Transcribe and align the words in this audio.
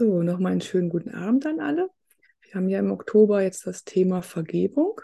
So, 0.00 0.22
nochmal 0.22 0.52
einen 0.52 0.60
schönen 0.60 0.90
guten 0.90 1.12
Abend 1.12 1.44
an 1.44 1.58
alle. 1.58 1.90
Wir 2.42 2.54
haben 2.54 2.68
ja 2.68 2.78
im 2.78 2.92
Oktober 2.92 3.42
jetzt 3.42 3.66
das 3.66 3.82
Thema 3.82 4.22
Vergebung. 4.22 5.00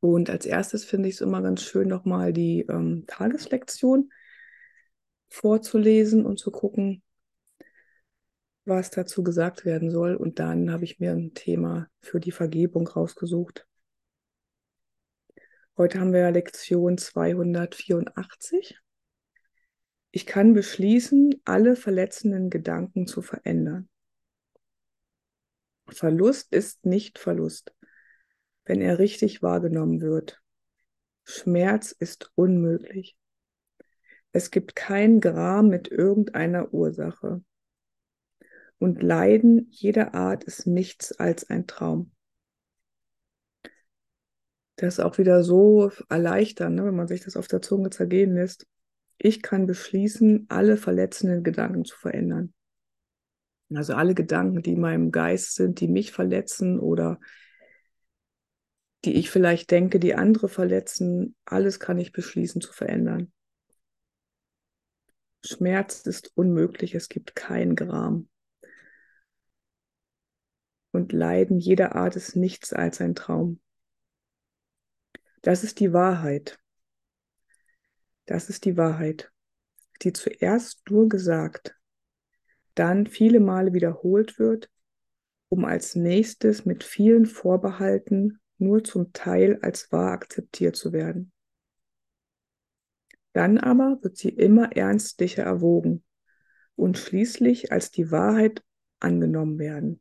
Und 0.00 0.28
als 0.28 0.44
erstes 0.44 0.84
finde 0.84 1.08
ich 1.08 1.14
es 1.14 1.20
immer 1.22 1.40
ganz 1.40 1.62
schön, 1.62 1.88
nochmal 1.88 2.34
die 2.34 2.66
ähm, 2.68 3.04
Tageslektion 3.06 4.12
vorzulesen 5.30 6.26
und 6.26 6.38
zu 6.38 6.50
gucken, 6.50 7.02
was 8.66 8.90
dazu 8.90 9.22
gesagt 9.22 9.64
werden 9.64 9.90
soll. 9.90 10.14
Und 10.14 10.40
dann 10.40 10.70
habe 10.70 10.84
ich 10.84 11.00
mir 11.00 11.12
ein 11.12 11.32
Thema 11.32 11.88
für 12.02 12.20
die 12.20 12.32
Vergebung 12.32 12.86
rausgesucht. 12.86 13.66
Heute 15.78 16.00
haben 16.00 16.12
wir 16.12 16.30
Lektion 16.30 16.98
284. 16.98 18.78
Ich 20.16 20.26
kann 20.26 20.54
beschließen, 20.54 21.42
alle 21.44 21.74
verletzenden 21.74 22.48
Gedanken 22.48 23.08
zu 23.08 23.20
verändern. 23.20 23.88
Verlust 25.88 26.52
ist 26.52 26.86
nicht 26.86 27.18
Verlust, 27.18 27.74
wenn 28.64 28.80
er 28.80 29.00
richtig 29.00 29.42
wahrgenommen 29.42 30.00
wird. 30.00 30.40
Schmerz 31.24 31.90
ist 31.90 32.30
unmöglich. 32.36 33.16
Es 34.30 34.52
gibt 34.52 34.76
kein 34.76 35.20
Gram 35.20 35.66
mit 35.66 35.88
irgendeiner 35.88 36.72
Ursache. 36.72 37.42
Und 38.78 39.02
Leiden 39.02 39.66
jeder 39.72 40.14
Art 40.14 40.44
ist 40.44 40.64
nichts 40.64 41.10
als 41.10 41.50
ein 41.50 41.66
Traum. 41.66 42.12
Das 44.76 44.94
ist 44.94 45.00
auch 45.00 45.18
wieder 45.18 45.42
so 45.42 45.90
erleichternd, 46.08 46.76
ne, 46.76 46.84
wenn 46.84 46.94
man 46.94 47.08
sich 47.08 47.22
das 47.22 47.36
auf 47.36 47.48
der 47.48 47.62
Zunge 47.62 47.90
zergehen 47.90 48.36
lässt. 48.36 48.68
Ich 49.18 49.42
kann 49.42 49.66
beschließen, 49.66 50.46
alle 50.48 50.76
verletzenden 50.76 51.42
Gedanken 51.42 51.84
zu 51.84 51.96
verändern. 51.96 52.52
Also 53.74 53.94
alle 53.94 54.14
Gedanken, 54.14 54.62
die 54.62 54.72
in 54.72 54.80
meinem 54.80 55.10
Geist 55.10 55.54
sind, 55.54 55.80
die 55.80 55.88
mich 55.88 56.12
verletzen 56.12 56.78
oder 56.78 57.18
die 59.04 59.14
ich 59.14 59.30
vielleicht 59.30 59.70
denke, 59.70 59.98
die 59.98 60.14
andere 60.14 60.48
verletzen, 60.48 61.36
alles 61.44 61.80
kann 61.80 61.98
ich 61.98 62.12
beschließen 62.12 62.60
zu 62.60 62.72
verändern. 62.72 63.32
Schmerz 65.44 66.06
ist 66.06 66.32
unmöglich, 66.34 66.94
es 66.94 67.08
gibt 67.08 67.34
kein 67.34 67.76
Gram. 67.76 68.28
Und 70.90 71.12
Leiden 71.12 71.58
jeder 71.58 71.96
Art 71.96 72.16
ist 72.16 72.36
nichts 72.36 72.72
als 72.72 73.00
ein 73.00 73.14
Traum. 73.14 73.60
Das 75.42 75.64
ist 75.64 75.80
die 75.80 75.92
Wahrheit. 75.92 76.58
Das 78.26 78.48
ist 78.48 78.64
die 78.64 78.76
Wahrheit, 78.76 79.30
die 80.02 80.12
zuerst 80.12 80.88
nur 80.90 81.08
gesagt, 81.08 81.76
dann 82.74 83.06
viele 83.06 83.40
Male 83.40 83.72
wiederholt 83.72 84.38
wird, 84.38 84.70
um 85.48 85.64
als 85.64 85.94
nächstes 85.94 86.64
mit 86.64 86.82
vielen 86.82 87.26
Vorbehalten 87.26 88.40
nur 88.58 88.82
zum 88.82 89.12
Teil 89.12 89.58
als 89.62 89.92
wahr 89.92 90.12
akzeptiert 90.12 90.76
zu 90.76 90.92
werden. 90.92 91.32
Dann 93.32 93.58
aber 93.58 93.98
wird 94.02 94.16
sie 94.16 94.30
immer 94.30 94.74
ernstlicher 94.76 95.42
erwogen 95.42 96.04
und 96.76 96.98
schließlich 96.98 97.72
als 97.72 97.90
die 97.90 98.10
Wahrheit 98.10 98.62
angenommen 99.00 99.58
werden. 99.58 100.00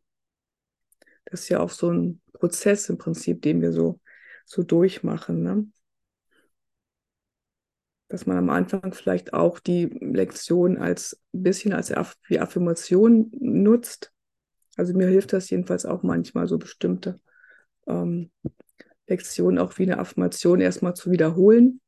Das 1.25 1.41
ist 1.41 1.49
ja 1.49 1.59
auch 1.59 1.71
so 1.71 1.91
ein 1.91 2.21
Prozess 2.33 2.89
im 2.89 2.97
Prinzip, 2.97 3.41
den 3.41 3.61
wir 3.61 3.71
so, 3.71 3.99
so 4.45 4.63
durchmachen. 4.63 5.41
Ne? 5.41 5.67
Dass 8.13 8.27
man 8.27 8.37
am 8.37 8.51
Anfang 8.51 8.93
vielleicht 8.93 9.33
auch 9.33 9.57
die 9.57 9.85
Lektion 9.85 10.77
als 10.77 11.19
ein 11.33 11.41
bisschen 11.41 11.73
als 11.73 11.91
wie 12.27 12.39
Affirmation 12.39 13.31
nutzt. 13.39 14.13
Also 14.75 14.93
mir 14.93 15.07
hilft 15.07 15.33
das 15.33 15.49
jedenfalls 15.49 15.87
auch 15.87 16.03
manchmal, 16.03 16.47
so 16.47 16.59
bestimmte 16.59 17.19
ähm, 17.87 18.29
Lektionen 19.07 19.57
auch 19.57 19.79
wie 19.79 19.83
eine 19.83 19.97
Affirmation 19.97 20.61
erstmal 20.61 20.93
zu 20.93 21.09
wiederholen, 21.09 21.81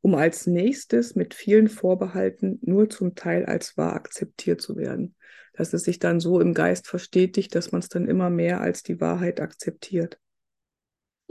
um 0.00 0.16
als 0.16 0.48
nächstes 0.48 1.14
mit 1.14 1.34
vielen 1.34 1.68
Vorbehalten 1.68 2.58
nur 2.62 2.90
zum 2.90 3.14
Teil 3.14 3.46
als 3.46 3.76
wahr 3.76 3.92
akzeptiert 3.92 4.60
zu 4.60 4.76
werden. 4.76 5.14
Dass 5.52 5.72
es 5.72 5.84
sich 5.84 6.00
dann 6.00 6.18
so 6.18 6.40
im 6.40 6.52
Geist 6.52 6.88
verstetigt, 6.88 7.54
dass 7.54 7.70
man 7.70 7.78
es 7.78 7.88
dann 7.88 8.08
immer 8.08 8.28
mehr 8.28 8.60
als 8.60 8.82
die 8.82 9.00
Wahrheit 9.00 9.40
akzeptiert 9.40 10.18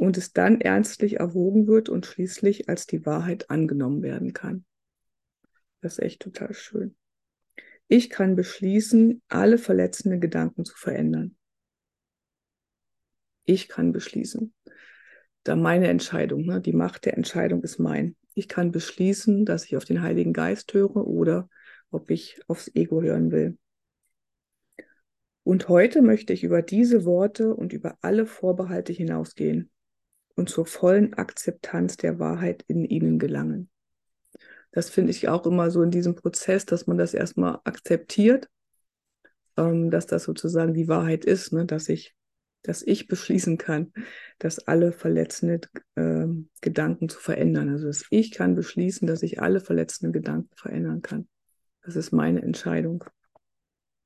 und 0.03 0.17
es 0.17 0.33
dann 0.33 0.59
ernstlich 0.59 1.21
erwogen 1.21 1.65
wird 1.65 1.87
und 1.87 2.05
schließlich 2.05 2.67
als 2.67 2.85
die 2.85 3.05
Wahrheit 3.05 3.49
angenommen 3.49 4.03
werden 4.03 4.33
kann. 4.33 4.65
Das 5.79 5.93
ist 5.93 5.99
echt 5.99 6.21
total 6.21 6.53
schön. 6.53 6.97
Ich 7.87 8.09
kann 8.09 8.35
beschließen, 8.35 9.21
alle 9.29 9.57
verletzenden 9.57 10.19
Gedanken 10.19 10.65
zu 10.65 10.75
verändern. 10.75 11.37
Ich 13.45 13.69
kann 13.69 13.93
beschließen. 13.93 14.53
Da 15.43 15.55
meine 15.55 15.87
Entscheidung, 15.87 16.45
ne? 16.45 16.59
die 16.59 16.73
Macht 16.73 17.05
der 17.05 17.15
Entscheidung 17.15 17.63
ist 17.63 17.79
mein. 17.79 18.17
Ich 18.33 18.49
kann 18.49 18.71
beschließen, 18.71 19.45
dass 19.45 19.63
ich 19.63 19.77
auf 19.77 19.85
den 19.85 20.01
Heiligen 20.01 20.33
Geist 20.33 20.73
höre 20.73 21.07
oder 21.07 21.49
ob 21.91 22.09
ich 22.09 22.41
aufs 22.47 22.69
Ego 22.75 23.01
hören 23.01 23.31
will. 23.31 23.57
Und 25.43 25.69
heute 25.69 26.01
möchte 26.01 26.33
ich 26.33 26.43
über 26.43 26.61
diese 26.61 27.05
Worte 27.05 27.55
und 27.55 27.71
über 27.71 27.97
alle 28.01 28.25
Vorbehalte 28.25 28.91
hinausgehen 28.91 29.69
und 30.35 30.49
zur 30.49 30.65
vollen 30.65 31.13
Akzeptanz 31.13 31.97
der 31.97 32.19
Wahrheit 32.19 32.63
in 32.67 32.85
ihnen 32.85 33.19
gelangen. 33.19 33.69
Das 34.71 34.89
finde 34.89 35.11
ich 35.11 35.27
auch 35.29 35.45
immer 35.45 35.69
so 35.69 35.83
in 35.83 35.91
diesem 35.91 36.15
Prozess, 36.15 36.65
dass 36.65 36.87
man 36.87 36.97
das 36.97 37.13
erstmal 37.13 37.59
akzeptiert, 37.63 38.49
ähm, 39.55 39.91
dass 39.91 40.07
das 40.07 40.23
sozusagen 40.23 40.73
die 40.73 40.87
Wahrheit 40.87 41.25
ist, 41.25 41.53
ne? 41.53 41.65
dass 41.65 41.89
ich, 41.89 42.15
dass 42.63 42.81
ich 42.81 43.07
beschließen 43.07 43.59
kann, 43.59 43.93
dass 44.39 44.67
alle 44.67 44.91
verletzenden 44.91 45.61
äh, 45.95 46.25
Gedanken 46.61 47.07
zu 47.07 47.19
verändern. 47.19 47.69
Also 47.69 47.85
dass 47.85 48.05
ich 48.09 48.31
kann 48.31 48.55
beschließen, 48.55 49.07
dass 49.07 49.21
ich 49.21 49.39
alle 49.39 49.59
verletzenden 49.59 50.11
Gedanken 50.11 50.55
verändern 50.55 51.03
kann. 51.03 51.27
Das 51.83 51.95
ist 51.95 52.11
meine 52.11 52.41
Entscheidung 52.41 53.03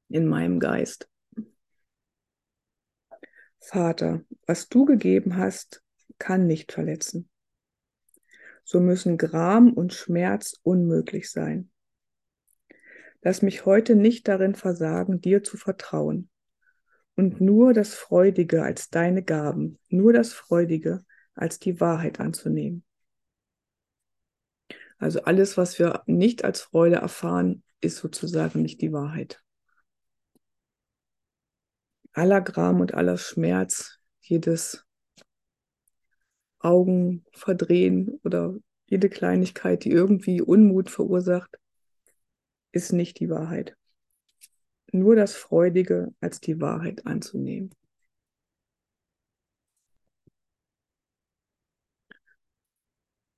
in 0.09 0.25
meinem 0.27 0.59
Geist. 0.59 1.07
Vater, 3.59 4.21
was 4.45 4.67
du 4.67 4.85
gegeben 4.85 5.37
hast, 5.37 5.81
kann 6.17 6.47
nicht 6.47 6.71
verletzen. 6.71 7.29
So 8.63 8.79
müssen 8.79 9.17
Gram 9.17 9.71
und 9.71 9.93
Schmerz 9.93 10.59
unmöglich 10.63 11.31
sein. 11.31 11.69
Lass 13.21 13.41
mich 13.41 13.65
heute 13.65 13.95
nicht 13.95 14.27
darin 14.27 14.55
versagen, 14.55 15.21
dir 15.21 15.43
zu 15.43 15.57
vertrauen 15.57 16.29
und 17.15 17.41
nur 17.41 17.73
das 17.73 17.95
Freudige 17.95 18.63
als 18.63 18.89
deine 18.89 19.23
Gaben, 19.23 19.79
nur 19.89 20.13
das 20.13 20.33
Freudige 20.33 21.03
als 21.33 21.59
die 21.59 21.79
Wahrheit 21.79 22.19
anzunehmen. 22.19 22.83
Also 24.97 25.23
alles, 25.23 25.57
was 25.57 25.77
wir 25.79 26.03
nicht 26.05 26.43
als 26.43 26.61
Freude 26.61 26.97
erfahren, 26.97 27.63
ist 27.81 27.97
sozusagen 27.97 28.61
nicht 28.61 28.81
die 28.81 28.91
Wahrheit. 28.91 29.43
Aller 32.13 32.41
Gram 32.41 32.79
und 32.81 32.95
aller 32.95 33.17
Schmerz, 33.17 33.99
jedes 34.21 34.86
Augen 36.59 37.25
verdrehen 37.33 38.19
oder 38.23 38.55
jede 38.87 39.09
Kleinigkeit, 39.09 39.83
die 39.83 39.91
irgendwie 39.91 40.41
Unmut 40.41 40.89
verursacht, 40.89 41.57
ist 42.71 42.93
nicht 42.93 43.19
die 43.19 43.29
Wahrheit. 43.29 43.75
Nur 44.91 45.15
das 45.15 45.35
Freudige 45.35 46.13
als 46.21 46.39
die 46.39 46.61
Wahrheit 46.61 47.05
anzunehmen. 47.05 47.71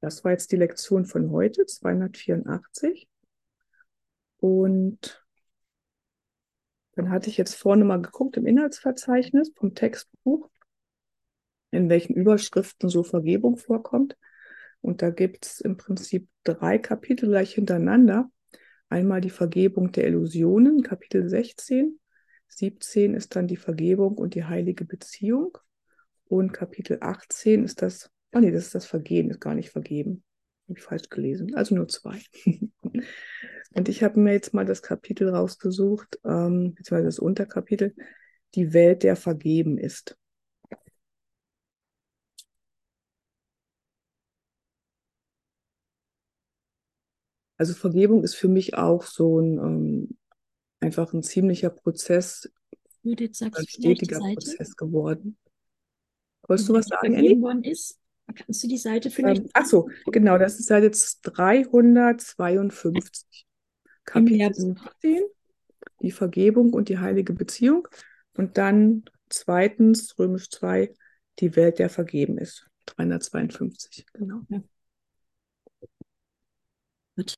Das 0.01 0.23
war 0.23 0.31
jetzt 0.31 0.51
die 0.51 0.55
Lektion 0.55 1.05
von 1.05 1.31
heute, 1.31 1.65
284. 1.65 3.07
Und 4.37 5.25
dann 6.93 7.09
hatte 7.09 7.29
ich 7.29 7.37
jetzt 7.37 7.55
vorne 7.55 7.83
mal 7.83 8.01
geguckt 8.01 8.37
im 8.37 8.45
Inhaltsverzeichnis 8.45 9.51
vom 9.55 9.75
Textbuch 9.75 10.49
in 11.71 11.89
welchen 11.89 12.13
Überschriften 12.15 12.89
so 12.89 13.03
Vergebung 13.03 13.57
vorkommt. 13.57 14.17
Und 14.81 15.01
da 15.01 15.09
gibt 15.09 15.45
es 15.45 15.59
im 15.59 15.77
Prinzip 15.77 16.27
drei 16.43 16.77
Kapitel 16.77 17.29
gleich 17.29 17.53
hintereinander. 17.53 18.31
Einmal 18.87 19.21
die 19.21 19.29
Vergebung 19.29 19.91
der 19.91 20.07
Illusionen, 20.07 20.81
Kapitel 20.81 21.29
16. 21.29 21.99
17 22.47 23.13
ist 23.13 23.35
dann 23.35 23.47
die 23.47 23.57
Vergebung 23.57 24.17
und 24.17 24.33
die 24.35 24.45
heilige 24.45 24.85
Beziehung. 24.85 25.57
Und 26.25 26.53
Kapitel 26.53 26.97
18 27.01 27.63
ist 27.63 27.81
das, 27.81 28.09
ah 28.31 28.39
nee, 28.39 28.51
das 28.51 28.65
ist 28.65 28.75
das 28.75 28.85
Vergehen, 28.85 29.29
ist 29.29 29.41
gar 29.41 29.55
nicht 29.55 29.69
vergeben. 29.69 30.23
Habe 30.67 30.79
ich 30.79 30.83
falsch 30.83 31.09
gelesen. 31.09 31.55
Also 31.55 31.75
nur 31.75 31.87
zwei. 31.87 32.19
und 33.73 33.89
ich 33.89 34.03
habe 34.03 34.19
mir 34.19 34.33
jetzt 34.33 34.53
mal 34.53 34.65
das 34.65 34.81
Kapitel 34.81 35.29
rausgesucht, 35.29 36.19
ähm, 36.25 36.73
beziehungsweise 36.75 37.05
das 37.05 37.19
Unterkapitel, 37.19 37.95
die 38.55 38.73
Welt, 38.73 39.03
der 39.03 39.15
vergeben 39.15 39.77
ist. 39.77 40.17
Also 47.59 47.73
Vergebung 47.73 48.23
ist 48.23 48.35
für 48.35 48.47
mich 48.47 48.75
auch 48.75 49.03
so 49.03 49.39
ein, 49.39 49.57
ähm, 49.57 50.17
einfach 50.79 51.11
ein 51.13 51.23
ziemlicher 51.23 51.69
Prozess, 51.69 52.49
Judith, 53.03 53.37
sagst 53.37 53.59
ein 53.59 53.67
stetiger 53.67 54.19
Prozess 54.19 54.77
geworden. 54.77 55.37
Wolltest 56.47 56.69
du 56.69 56.73
der 56.73 56.73
was 56.73 56.87
sagen, 56.87 57.13
vergeben 57.13 57.25
Elli? 57.25 57.41
worden 57.41 57.63
ist? 57.65 57.99
Kannst 58.33 58.63
du 58.63 58.69
die 58.69 58.77
Seite 58.77 59.11
vielleicht 59.11 59.41
Ähm, 59.41 59.49
ach 59.53 59.65
so, 59.65 59.89
genau, 60.05 60.37
das 60.37 60.57
ist 60.57 60.69
Seite 60.69 60.83
jetzt 60.83 61.19
352, 61.23 63.45
im 63.83 64.05
Kapitel 64.05 64.37
Lehrbuch? 64.37 64.81
17, 65.01 65.23
die 66.01 66.11
Vergebung 66.11 66.73
und 66.73 66.87
die 66.87 66.99
heilige 66.99 67.33
Beziehung. 67.33 67.89
Und 68.37 68.57
dann 68.57 69.03
zweitens, 69.27 70.17
römisch 70.17 70.49
2, 70.49 70.93
die 71.39 71.57
Welt, 71.57 71.79
der 71.79 71.89
vergeben 71.89 72.37
ist. 72.37 72.69
352, 72.85 74.05
genau. 74.13 74.43
Ja. 74.47 74.61
Gut. 77.17 77.35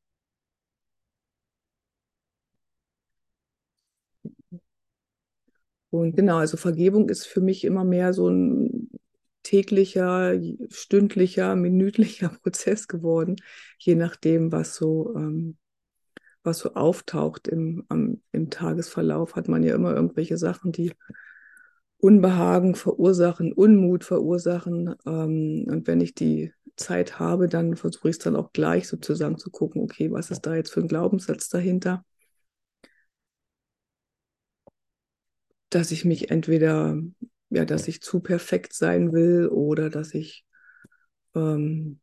Und 5.92 6.16
genau, 6.16 6.38
also 6.38 6.58
Vergebung 6.58 7.10
ist 7.10 7.28
für 7.28 7.42
mich 7.42 7.64
immer 7.66 7.84
mehr 7.84 8.14
so 8.14 8.30
ein 8.30 8.90
täglicher, 9.44 10.34
stündlicher, 10.70 11.56
minütlicher 11.56 12.30
Prozess 12.44 12.88
geworden, 12.88 13.36
je 13.78 13.96
nachdem, 13.96 14.52
was 14.52 14.76
so, 14.76 15.14
ähm, 15.16 15.58
was 16.44 16.60
so 16.60 16.74
auftaucht 16.74 17.48
im, 17.48 17.86
am, 17.90 18.22
im 18.32 18.50
Tagesverlauf, 18.50 19.36
hat 19.36 19.48
man 19.48 19.64
ja 19.64 19.76
immer 19.76 19.94
irgendwelche 19.94 20.38
Sachen, 20.38 20.72
die 20.72 20.94
Unbehagen 21.98 22.74
verursachen, 22.76 23.54
Unmut 23.54 24.04
verursachen. 24.04 24.96
Ähm, 25.06 25.66
und 25.68 25.86
wenn 25.88 26.02
ich 26.02 26.16
die 26.16 26.52
Zeit 26.76 27.20
habe, 27.20 27.48
dann 27.48 27.76
versuche 27.76 28.10
ich 28.10 28.16
es 28.16 28.20
dann 28.20 28.36
auch 28.36 28.54
gleich 28.54 28.88
sozusagen 28.88 29.38
zu 29.38 29.52
gucken, 29.52 29.84
okay, 29.84 30.12
was 30.12 30.32
ist 30.32 30.42
da 30.42 30.56
jetzt 30.56 30.72
für 30.72 30.80
ein 30.80 30.88
Glaubenssatz 30.88 31.50
dahinter? 31.50 32.04
Dass 35.72 35.92
ich 35.92 36.06
mich 36.06 36.30
entweder, 36.32 37.02
ja, 37.50 37.66
dass 37.66 37.88
ich 37.88 38.02
zu 38.02 38.20
perfekt 38.20 38.74
sein 38.74 39.12
will 39.14 39.48
oder 39.48 39.90
dass 39.90 40.14
ich 40.14 40.46
ähm, 41.36 42.00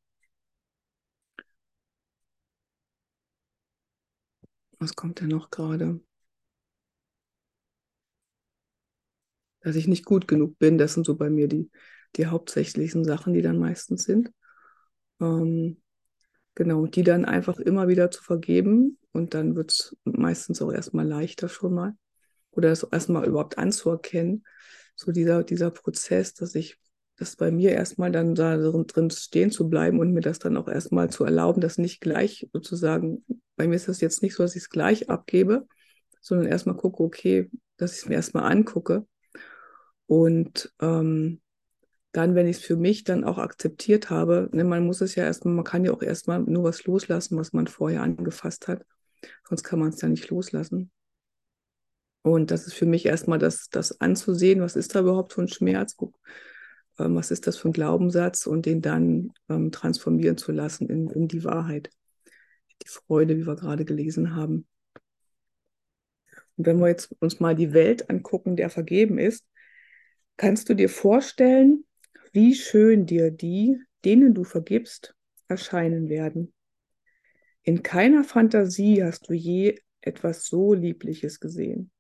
was 4.81 4.97
kommt 4.97 5.21
denn 5.21 5.29
noch 5.29 5.51
gerade? 5.51 6.01
Dass 9.61 9.77
ich 9.77 9.89
nicht 9.89 10.05
gut 10.05 10.29
genug 10.29 10.59
bin, 10.59 10.79
das 10.79 10.95
sind 10.95 11.05
so 11.07 11.17
bei 11.17 11.31
mir 11.31 11.49
die, 11.49 11.71
die 12.17 12.27
hauptsächlichen 12.27 13.05
Sachen, 13.05 13.35
die 13.35 13.43
dann 13.43 13.59
meistens 13.59 14.05
sind. 14.05 14.31
Ähm, 15.21 15.83
genau, 16.57 16.87
die 16.87 17.05
dann 17.05 17.25
einfach 17.27 17.59
immer 17.61 17.89
wieder 17.89 18.11
zu 18.11 18.23
vergeben 18.25 18.99
und 19.13 19.35
dann 19.35 19.57
wird 19.57 19.73
es 19.73 19.97
meistens 20.05 20.63
auch 20.63 20.73
erstmal 20.73 21.07
leichter 21.09 21.49
schon 21.49 21.75
mal. 21.75 21.97
Oder 22.59 22.71
das 22.71 22.83
erstmal 22.83 23.25
überhaupt 23.25 23.57
anzuerkennen. 23.57 24.45
So 24.97 25.13
dieser, 25.13 25.45
dieser 25.45 25.71
Prozess, 25.71 26.35
dass 26.35 26.57
ich, 26.57 26.77
das 27.17 27.37
bei 27.37 27.53
mir 27.53 27.71
erstmal 27.71 28.11
dann 28.11 28.35
da 28.35 28.57
drin 28.57 29.11
stehen 29.11 29.53
zu 29.53 29.69
bleiben 29.69 30.01
und 30.01 30.13
mir 30.13 30.23
das 30.23 30.41
dann 30.41 30.57
auch 30.57 30.67
erstmal 30.67 31.09
zu 31.09 31.25
erlauben, 31.25 31.61
das 31.61 31.79
nicht 31.79 32.01
gleich 32.01 32.49
sozusagen, 32.53 33.25
bei 33.55 33.69
mir 33.69 33.77
ist 33.77 33.87
das 33.87 34.01
jetzt 34.01 34.23
nicht 34.23 34.35
so, 34.35 34.43
dass 34.43 34.57
ich 34.57 34.63
es 34.63 34.71
gleich 34.71 35.09
abgebe, 35.09 35.69
sondern 36.21 36.49
erstmal 36.49 36.77
gucke, 36.77 37.05
okay, 37.05 37.49
dass 37.77 37.93
ich 37.93 37.99
es 38.01 38.09
mir 38.09 38.17
erstmal 38.17 38.51
angucke. 38.51 39.07
Und 40.07 40.75
ähm, 40.81 41.41
dann, 42.11 42.35
wenn 42.35 42.49
ich 42.49 42.57
es 42.57 42.63
für 42.65 42.77
mich 42.77 43.05
dann 43.05 43.23
auch 43.23 43.39
akzeptiert 43.39 44.11
habe, 44.11 44.49
ne, 44.51 44.65
man 44.65 44.85
muss 44.85 45.01
es 45.01 45.15
ja 45.15 45.23
erstmal, 45.23 45.55
man 45.55 45.65
kann 45.65 45.85
ja 45.85 45.93
auch 45.93 46.03
erstmal 46.03 46.41
nur 46.41 46.65
was 46.65 46.85
loslassen, 46.87 47.39
was 47.39 47.53
man 47.53 47.69
vorher 47.69 48.03
angefasst 48.03 48.67
hat. 48.67 48.85
Sonst 49.49 49.63
kann 49.63 49.79
man 49.79 49.91
es 49.91 50.01
ja 50.01 50.09
nicht 50.09 50.29
loslassen. 50.29 50.91
Und 52.33 52.51
das 52.51 52.67
ist 52.67 52.75
für 52.75 52.87
mich 52.87 53.07
erstmal 53.07 53.39
das, 53.39 53.69
das 53.71 54.01
anzusehen, 54.01 54.61
was 54.61 54.77
ist 54.77 54.95
da 54.95 55.01
überhaupt 55.01 55.33
für 55.33 55.43
ein 55.43 55.49
Schmerz, 55.49 55.97
ähm, 56.99 57.15
was 57.15 57.31
ist 57.31 57.47
das 57.47 57.57
für 57.57 57.69
ein 57.69 57.73
Glaubenssatz 57.73 58.47
und 58.47 58.67
den 58.67 58.83
dann 58.83 59.33
ähm, 59.49 59.73
transformieren 59.73 60.37
zu 60.37 60.53
lassen 60.53 60.89
in, 60.89 61.11
in 61.11 61.29
die 61.29 61.45
Wahrheit, 61.45 61.91
die 62.83 62.89
Freude, 62.89 63.37
wie 63.37 63.47
wir 63.47 63.57
gerade 63.57 63.85
gelesen 63.85 64.35
haben. 64.35 64.67
Und 66.57 66.67
wenn 66.67 66.79
wir 66.81 66.89
jetzt 66.89 67.15
uns 67.21 67.39
mal 67.39 67.55
die 67.55 67.73
Welt 67.73 68.11
angucken, 68.11 68.57
der 68.57 68.69
vergeben 68.69 69.19
ist, 69.19 69.45
kannst 70.37 70.69
du 70.69 70.75
dir 70.75 70.89
vorstellen, 70.89 71.85
wie 72.33 72.55
schön 72.55 73.07
dir 73.07 73.31
die, 73.31 73.81
denen 74.05 74.35
du 74.35 74.45
vergibst, 74.45 75.15
erscheinen 75.47 76.09
werden. 76.09 76.53
In 77.63 77.83
keiner 77.83 78.25
Fantasie 78.25 79.03
hast 79.03 79.29
du 79.29 79.35
je 79.35 79.79
etwas 80.01 80.47
so 80.47 80.75
Liebliches 80.75 81.41
gesehen. 81.41 81.91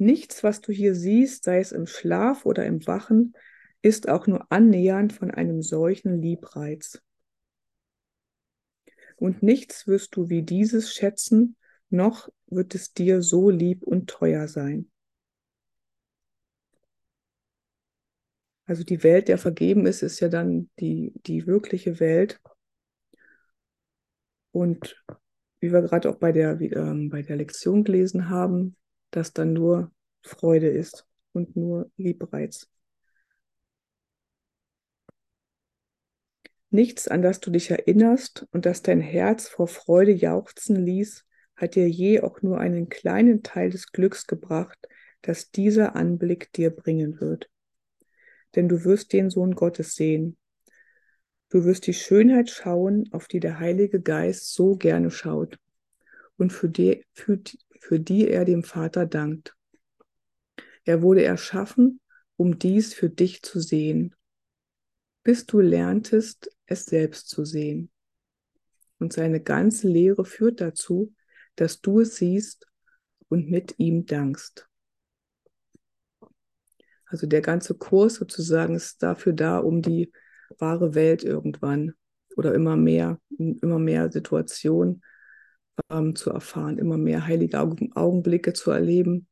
Nichts, 0.00 0.42
was 0.42 0.62
du 0.62 0.72
hier 0.72 0.94
siehst, 0.94 1.44
sei 1.44 1.58
es 1.60 1.72
im 1.72 1.86
Schlaf 1.86 2.46
oder 2.46 2.64
im 2.64 2.86
Wachen, 2.86 3.34
ist 3.82 4.08
auch 4.08 4.26
nur 4.26 4.50
annähernd 4.50 5.12
von 5.12 5.30
einem 5.30 5.60
solchen 5.60 6.22
Liebreiz. 6.22 7.02
Und 9.16 9.42
nichts 9.42 9.86
wirst 9.86 10.16
du 10.16 10.30
wie 10.30 10.42
dieses 10.42 10.94
schätzen, 10.94 11.54
noch 11.90 12.30
wird 12.46 12.74
es 12.74 12.94
dir 12.94 13.20
so 13.20 13.50
lieb 13.50 13.82
und 13.82 14.08
teuer 14.08 14.48
sein. 14.48 14.90
Also 18.64 18.84
die 18.84 19.02
Welt, 19.02 19.28
der 19.28 19.36
vergeben 19.36 19.84
ist, 19.84 20.00
ist 20.00 20.20
ja 20.20 20.28
dann 20.28 20.70
die, 20.78 21.12
die 21.26 21.46
wirkliche 21.46 22.00
Welt. 22.00 22.40
Und 24.52 25.04
wie 25.60 25.72
wir 25.72 25.82
gerade 25.82 26.08
auch 26.08 26.16
bei 26.16 26.32
der, 26.32 26.58
wie, 26.58 26.70
ähm, 26.70 27.10
bei 27.10 27.20
der 27.20 27.36
Lektion 27.36 27.84
gelesen 27.84 28.30
haben, 28.30 28.76
dass 29.10 29.32
dann 29.32 29.52
nur 29.52 29.90
Freude 30.22 30.68
ist 30.68 31.06
und 31.32 31.56
nur 31.56 31.90
Liebreiz. 31.96 32.68
Nichts, 36.70 37.08
an 37.08 37.20
das 37.20 37.40
du 37.40 37.50
dich 37.50 37.70
erinnerst 37.70 38.46
und 38.52 38.64
das 38.64 38.82
dein 38.82 39.00
Herz 39.00 39.48
vor 39.48 39.66
Freude 39.66 40.12
jauchzen 40.12 40.76
ließ, 40.76 41.24
hat 41.56 41.74
dir 41.74 41.88
je 41.88 42.20
auch 42.20 42.42
nur 42.42 42.58
einen 42.58 42.88
kleinen 42.88 43.42
Teil 43.42 43.70
des 43.70 43.90
Glücks 43.90 44.26
gebracht, 44.26 44.78
das 45.20 45.50
dieser 45.50 45.96
Anblick 45.96 46.52
dir 46.52 46.70
bringen 46.70 47.20
wird. 47.20 47.50
Denn 48.54 48.68
du 48.68 48.84
wirst 48.84 49.12
den 49.12 49.30
Sohn 49.30 49.54
Gottes 49.54 49.94
sehen. 49.94 50.36
Du 51.50 51.64
wirst 51.64 51.86
die 51.88 51.94
Schönheit 51.94 52.50
schauen, 52.50 53.08
auf 53.10 53.26
die 53.26 53.40
der 53.40 53.58
Heilige 53.58 54.00
Geist 54.00 54.54
so 54.54 54.76
gerne 54.76 55.10
schaut 55.10 55.58
und 56.36 56.52
für 56.52 56.68
die, 56.68 57.04
für, 57.12 57.40
für 57.80 57.98
die 57.98 58.28
er 58.28 58.44
dem 58.44 58.62
Vater 58.62 59.06
dankt. 59.06 59.56
Er 60.84 61.02
wurde 61.02 61.24
erschaffen, 61.24 62.00
um 62.36 62.58
dies 62.58 62.94
für 62.94 63.10
dich 63.10 63.42
zu 63.42 63.58
sehen, 63.58 64.14
bis 65.24 65.46
du 65.46 65.60
lerntest, 65.60 66.54
es 66.66 66.84
selbst 66.84 67.28
zu 67.28 67.44
sehen. 67.44 67.90
Und 68.98 69.12
seine 69.12 69.40
ganze 69.40 69.88
Lehre 69.88 70.24
führt 70.24 70.60
dazu, 70.60 71.14
dass 71.56 71.80
du 71.80 72.00
es 72.00 72.16
siehst 72.16 72.68
und 73.28 73.50
mit 73.50 73.74
ihm 73.78 74.06
dankst. 74.06 74.68
Also 77.06 77.26
der 77.26 77.40
ganze 77.40 77.74
Kurs 77.74 78.14
sozusagen 78.14 78.74
ist 78.74 79.02
dafür 79.02 79.32
da, 79.32 79.58
um 79.58 79.82
die 79.82 80.12
wahre 80.58 80.94
Welt 80.94 81.24
irgendwann 81.24 81.94
oder 82.36 82.54
immer 82.54 82.76
mehr, 82.76 83.20
immer 83.38 83.78
mehr 83.78 84.12
Situationen 84.12 85.02
ähm, 85.90 86.14
zu 86.14 86.30
erfahren, 86.30 86.78
immer 86.78 86.98
mehr 86.98 87.26
heilige 87.26 87.60
Augenblicke 87.60 88.52
zu 88.52 88.70
erleben, 88.70 89.26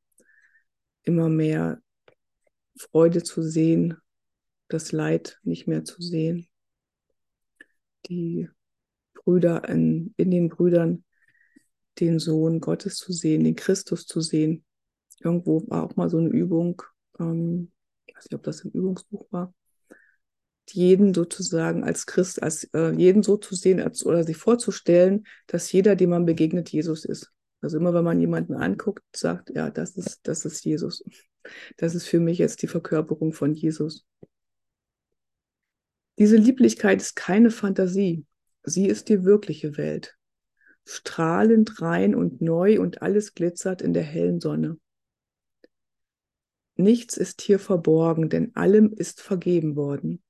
immer 1.02 1.28
mehr 1.28 1.80
Freude 2.78 3.22
zu 3.22 3.42
sehen, 3.42 3.96
das 4.68 4.92
Leid 4.92 5.40
nicht 5.42 5.66
mehr 5.66 5.84
zu 5.84 6.00
sehen. 6.02 6.48
Die 8.06 8.48
Brüder 9.14 9.68
in, 9.68 10.14
in 10.16 10.30
den 10.30 10.48
Brüdern, 10.48 11.04
den 12.00 12.18
Sohn 12.18 12.60
Gottes 12.60 12.96
zu 12.96 13.12
sehen, 13.12 13.44
den 13.44 13.56
Christus 13.56 14.06
zu 14.06 14.20
sehen. 14.20 14.64
Irgendwo 15.20 15.68
war 15.68 15.84
auch 15.84 15.96
mal 15.96 16.08
so 16.08 16.18
eine 16.18 16.28
Übung, 16.28 16.80
ähm, 17.18 17.72
ich 18.06 18.16
weiß 18.16 18.24
nicht, 18.24 18.34
ob 18.34 18.42
das 18.44 18.60
im 18.60 18.70
Übungsbuch 18.70 19.26
war, 19.30 19.52
jeden 20.72 21.14
sozusagen 21.14 21.84
als 21.84 22.06
Christ, 22.06 22.42
als 22.42 22.64
äh, 22.74 22.92
jeden 22.92 23.22
so 23.22 23.36
zu 23.36 23.54
sehen 23.54 23.80
als, 23.80 24.04
oder 24.04 24.24
sich 24.24 24.36
vorzustellen, 24.36 25.26
dass 25.46 25.70
jeder, 25.72 25.96
dem 25.96 26.10
man 26.10 26.26
begegnet, 26.26 26.70
Jesus 26.70 27.04
ist. 27.04 27.32
Also 27.60 27.78
immer, 27.78 27.92
wenn 27.94 28.04
man 28.04 28.20
jemanden 28.20 28.54
anguckt, 28.54 29.04
sagt, 29.14 29.50
ja, 29.50 29.70
das 29.70 29.96
ist, 29.96 30.20
das 30.22 30.44
ist 30.44 30.64
Jesus. 30.64 31.04
Das 31.76 31.94
ist 31.94 32.06
für 32.06 32.20
mich 32.20 32.38
jetzt 32.38 32.62
die 32.62 32.68
Verkörperung 32.68 33.32
von 33.32 33.54
Jesus. 33.54 34.06
Diese 36.18 36.36
Lieblichkeit 36.36 37.00
ist 37.00 37.16
keine 37.16 37.50
Fantasie. 37.50 38.26
Sie 38.62 38.86
ist 38.86 39.08
die 39.08 39.24
wirkliche 39.24 39.76
Welt. 39.76 40.16
Strahlend, 40.84 41.80
rein 41.80 42.14
und 42.14 42.40
neu 42.40 42.80
und 42.80 43.02
alles 43.02 43.34
glitzert 43.34 43.82
in 43.82 43.92
der 43.92 44.02
hellen 44.02 44.40
Sonne. 44.40 44.78
Nichts 46.76 47.16
ist 47.16 47.40
hier 47.40 47.58
verborgen, 47.58 48.28
denn 48.30 48.54
allem 48.54 48.92
ist 48.92 49.20
vergeben 49.20 49.74
worden. 49.74 50.22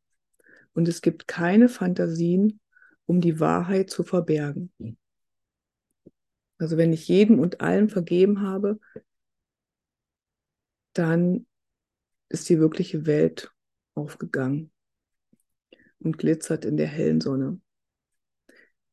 Und 0.79 0.87
es 0.87 1.03
gibt 1.03 1.27
keine 1.27 1.69
Fantasien, 1.69 2.61
um 3.05 3.21
die 3.21 3.41
Wahrheit 3.41 3.91
zu 3.91 4.05
verbergen. 4.05 4.71
Also 6.57 6.77
wenn 6.77 6.93
ich 6.93 7.09
jedem 7.09 7.41
und 7.41 7.61
allen 7.61 7.89
vergeben 7.89 8.43
habe, 8.43 8.79
dann 10.93 11.49
ist 12.29 12.49
die 12.49 12.61
wirkliche 12.61 13.07
Welt 13.07 13.53
aufgegangen 13.95 14.71
und 15.99 16.17
glitzert 16.17 16.65
in 16.65 16.77
der 16.77 16.87
hellen 16.87 17.21
Sonne. 17.21 17.61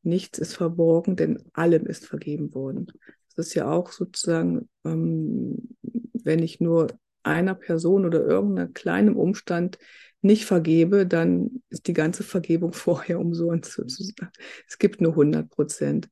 Nichts 0.02 0.40
ist 0.40 0.56
verborgen, 0.56 1.14
denn 1.14 1.44
allem 1.52 1.86
ist 1.86 2.04
vergeben 2.04 2.52
worden. 2.52 2.88
Das 3.36 3.46
ist 3.46 3.54
ja 3.54 3.70
auch 3.70 3.92
sozusagen, 3.92 4.68
ähm, 4.82 5.76
wenn 6.14 6.42
ich 6.42 6.58
nur 6.58 6.88
einer 7.22 7.54
Person 7.54 8.04
oder 8.04 8.26
irgendeinem 8.26 8.72
kleinen 8.72 9.14
Umstand 9.14 9.78
nicht 10.26 10.44
vergebe, 10.44 11.06
dann 11.06 11.62
ist 11.70 11.86
die 11.86 11.92
ganze 11.92 12.22
Vergebung 12.22 12.72
vorher 12.74 13.20
umsonst 13.20 13.72
sozusagen. 13.72 14.30
Es 14.68 14.78
gibt 14.78 15.00
nur 15.00 15.12
100 15.12 15.48
Prozent. 15.48 16.08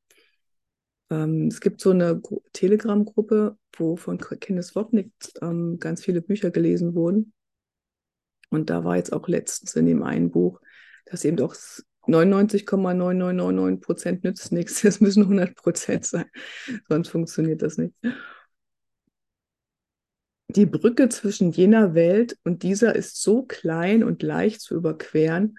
Ähm, 1.09 1.47
es 1.47 1.61
gibt 1.61 1.81
so 1.81 1.91
eine 1.91 2.21
Telegram-Gruppe, 2.53 3.57
wo 3.77 3.95
von 3.95 4.17
Kenneth 4.17 4.75
Wopnick 4.75 5.11
ähm, 5.41 5.77
ganz 5.79 6.03
viele 6.03 6.21
Bücher 6.21 6.49
gelesen 6.49 6.95
wurden. 6.95 7.33
Und 8.49 8.69
da 8.69 8.83
war 8.83 8.97
jetzt 8.97 9.13
auch 9.13 9.27
letztens 9.27 9.75
in 9.75 9.85
dem 9.85 10.03
einen 10.03 10.31
Buch, 10.31 10.61
dass 11.05 11.25
eben 11.25 11.37
doch 11.37 11.55
99,9999 12.07 13.81
Prozent 13.81 14.23
nützt 14.23 14.51
nichts. 14.51 14.83
Es 14.83 15.01
müssen 15.01 15.23
100 15.23 15.55
Prozent 15.55 16.05
sein, 16.05 16.25
sonst 16.87 17.09
funktioniert 17.09 17.61
das 17.61 17.77
nicht. 17.77 17.93
Die 20.47 20.65
Brücke 20.65 21.09
zwischen 21.09 21.51
jener 21.51 21.95
Welt 21.95 22.37
und 22.43 22.63
dieser 22.63 22.95
ist 22.95 23.21
so 23.21 23.43
klein 23.43 24.03
und 24.03 24.23
leicht 24.23 24.61
zu 24.61 24.75
überqueren, 24.75 25.57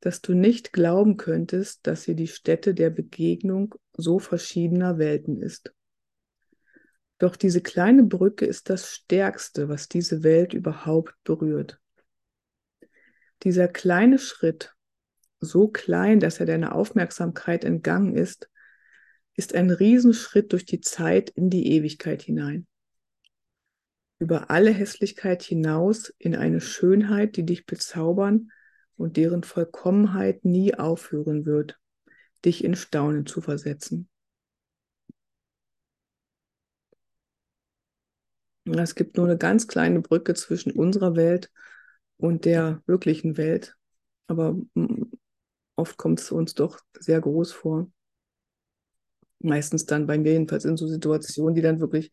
dass 0.00 0.22
du 0.22 0.34
nicht 0.34 0.72
glauben 0.72 1.16
könntest, 1.16 1.86
dass 1.86 2.04
sie 2.04 2.14
die 2.14 2.28
Stätte 2.28 2.72
der 2.72 2.90
Begegnung 2.90 3.74
so 3.92 4.18
verschiedener 4.18 4.98
Welten 4.98 5.40
ist. 5.40 5.74
Doch 7.18 7.36
diese 7.36 7.60
kleine 7.60 8.02
Brücke 8.02 8.46
ist 8.46 8.70
das 8.70 8.90
Stärkste, 8.90 9.68
was 9.68 9.88
diese 9.88 10.22
Welt 10.22 10.54
überhaupt 10.54 11.14
berührt. 11.22 11.78
Dieser 13.42 13.68
kleine 13.68 14.18
Schritt 14.18 14.74
so 15.38 15.68
klein, 15.68 16.20
dass 16.20 16.40
er 16.40 16.46
deiner 16.46 16.74
Aufmerksamkeit 16.74 17.64
entgangen 17.64 18.14
ist, 18.14 18.48
ist 19.34 19.54
ein 19.54 19.70
Riesenschritt 19.70 20.52
durch 20.52 20.64
die 20.64 20.80
Zeit 20.80 21.30
in 21.30 21.50
die 21.50 21.72
Ewigkeit 21.72 22.22
hinein. 22.22 22.66
Über 24.20 24.50
alle 24.50 24.70
Hässlichkeit 24.70 25.42
hinaus 25.42 26.14
in 26.18 26.36
eine 26.36 26.60
Schönheit, 26.60 27.36
die 27.36 27.44
dich 27.44 27.66
bezaubern 27.66 28.52
und 28.96 29.16
deren 29.16 29.42
Vollkommenheit 29.42 30.44
nie 30.44 30.74
aufhören 30.74 31.44
wird, 31.46 31.80
dich 32.44 32.62
in 32.62 32.76
Staunen 32.76 33.26
zu 33.26 33.40
versetzen. 33.40 34.08
Es 38.66 38.94
gibt 38.94 39.16
nur 39.16 39.26
eine 39.26 39.38
ganz 39.38 39.66
kleine 39.66 40.00
Brücke 40.00 40.34
zwischen 40.34 40.70
unserer 40.70 41.16
Welt 41.16 41.50
und 42.18 42.44
der 42.44 42.82
wirklichen 42.86 43.36
Welt, 43.36 43.76
aber 44.28 44.56
Oft 45.80 45.96
kommt 45.96 46.20
es 46.20 46.30
uns 46.30 46.52
doch 46.54 46.78
sehr 46.98 47.22
groß 47.22 47.52
vor. 47.52 47.90
Meistens 49.40 49.86
dann 49.86 50.06
bei 50.06 50.18
mir 50.18 50.32
jedenfalls 50.32 50.64
in 50.64 50.76
so 50.76 50.86
Situationen, 50.86 51.54
die 51.54 51.62
dann 51.62 51.80
wirklich 51.80 52.10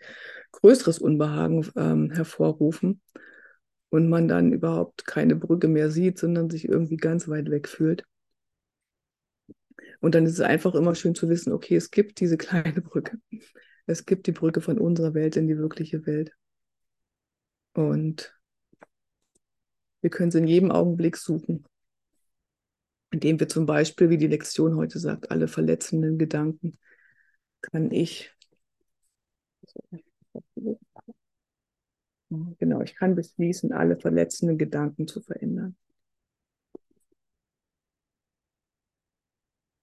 größeres 0.53 0.99
Unbehagen 0.99 1.67
ähm, 1.75 2.11
hervorrufen 2.11 3.01
und 3.89 4.09
man 4.09 4.27
dann 4.27 4.53
überhaupt 4.53 5.05
keine 5.05 5.35
Brücke 5.35 5.67
mehr 5.67 5.91
sieht, 5.91 6.19
sondern 6.19 6.49
sich 6.49 6.67
irgendwie 6.67 6.97
ganz 6.97 7.27
weit 7.27 7.49
weg 7.49 7.67
fühlt. 7.67 8.03
Und 9.99 10.15
dann 10.15 10.25
ist 10.25 10.33
es 10.33 10.41
einfach 10.41 10.75
immer 10.75 10.95
schön 10.95 11.15
zu 11.15 11.27
wissen, 11.27 11.51
okay, 11.51 11.75
es 11.75 11.91
gibt 11.91 12.19
diese 12.19 12.37
kleine 12.37 12.81
Brücke. 12.81 13.17
Es 13.85 14.05
gibt 14.05 14.27
die 14.27 14.31
Brücke 14.31 14.61
von 14.61 14.77
unserer 14.77 15.13
Welt 15.13 15.35
in 15.35 15.47
die 15.47 15.57
wirkliche 15.57 16.05
Welt. 16.05 16.31
Und 17.73 18.33
wir 20.01 20.09
können 20.09 20.31
sie 20.31 20.39
in 20.39 20.47
jedem 20.47 20.71
Augenblick 20.71 21.17
suchen 21.17 21.65
indem 23.11 23.39
wir 23.39 23.47
zum 23.47 23.65
Beispiel, 23.65 24.09
wie 24.09 24.17
die 24.17 24.27
Lektion 24.27 24.75
heute 24.75 24.99
sagt, 24.99 25.31
alle 25.31 25.47
verletzenden 25.47 26.17
Gedanken 26.17 26.77
kann 27.61 27.91
ich, 27.91 28.31
genau, 32.59 32.81
ich 32.81 32.95
kann 32.95 33.15
beschließen, 33.15 33.71
alle 33.71 33.97
verletzenden 33.97 34.57
Gedanken 34.57 35.07
zu 35.07 35.21
verändern. 35.21 35.75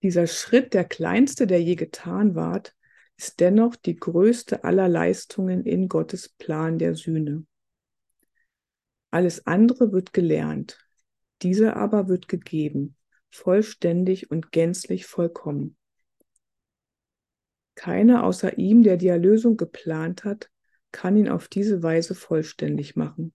Dieser 0.02 0.26
Schritt, 0.26 0.74
der 0.74 0.84
kleinste, 0.84 1.46
der 1.46 1.62
je 1.62 1.76
getan 1.76 2.34
ward, 2.34 2.74
ist 3.16 3.40
dennoch 3.40 3.76
die 3.76 3.96
größte 3.96 4.64
aller 4.64 4.88
Leistungen 4.88 5.64
in 5.64 5.88
Gottes 5.88 6.28
Plan 6.28 6.78
der 6.78 6.94
Sühne. 6.94 7.46
Alles 9.10 9.46
andere 9.46 9.92
wird 9.92 10.12
gelernt, 10.12 10.78
dieser 11.42 11.76
aber 11.76 12.08
wird 12.08 12.28
gegeben 12.28 12.96
vollständig 13.30 14.30
und 14.30 14.52
gänzlich 14.52 15.06
vollkommen. 15.06 15.76
Keiner 17.74 18.24
außer 18.24 18.58
ihm, 18.58 18.82
der 18.82 18.96
die 18.96 19.08
Erlösung 19.08 19.56
geplant 19.56 20.24
hat, 20.24 20.50
kann 20.92 21.16
ihn 21.16 21.28
auf 21.28 21.48
diese 21.48 21.82
Weise 21.82 22.14
vollständig 22.14 22.94
machen. 22.94 23.34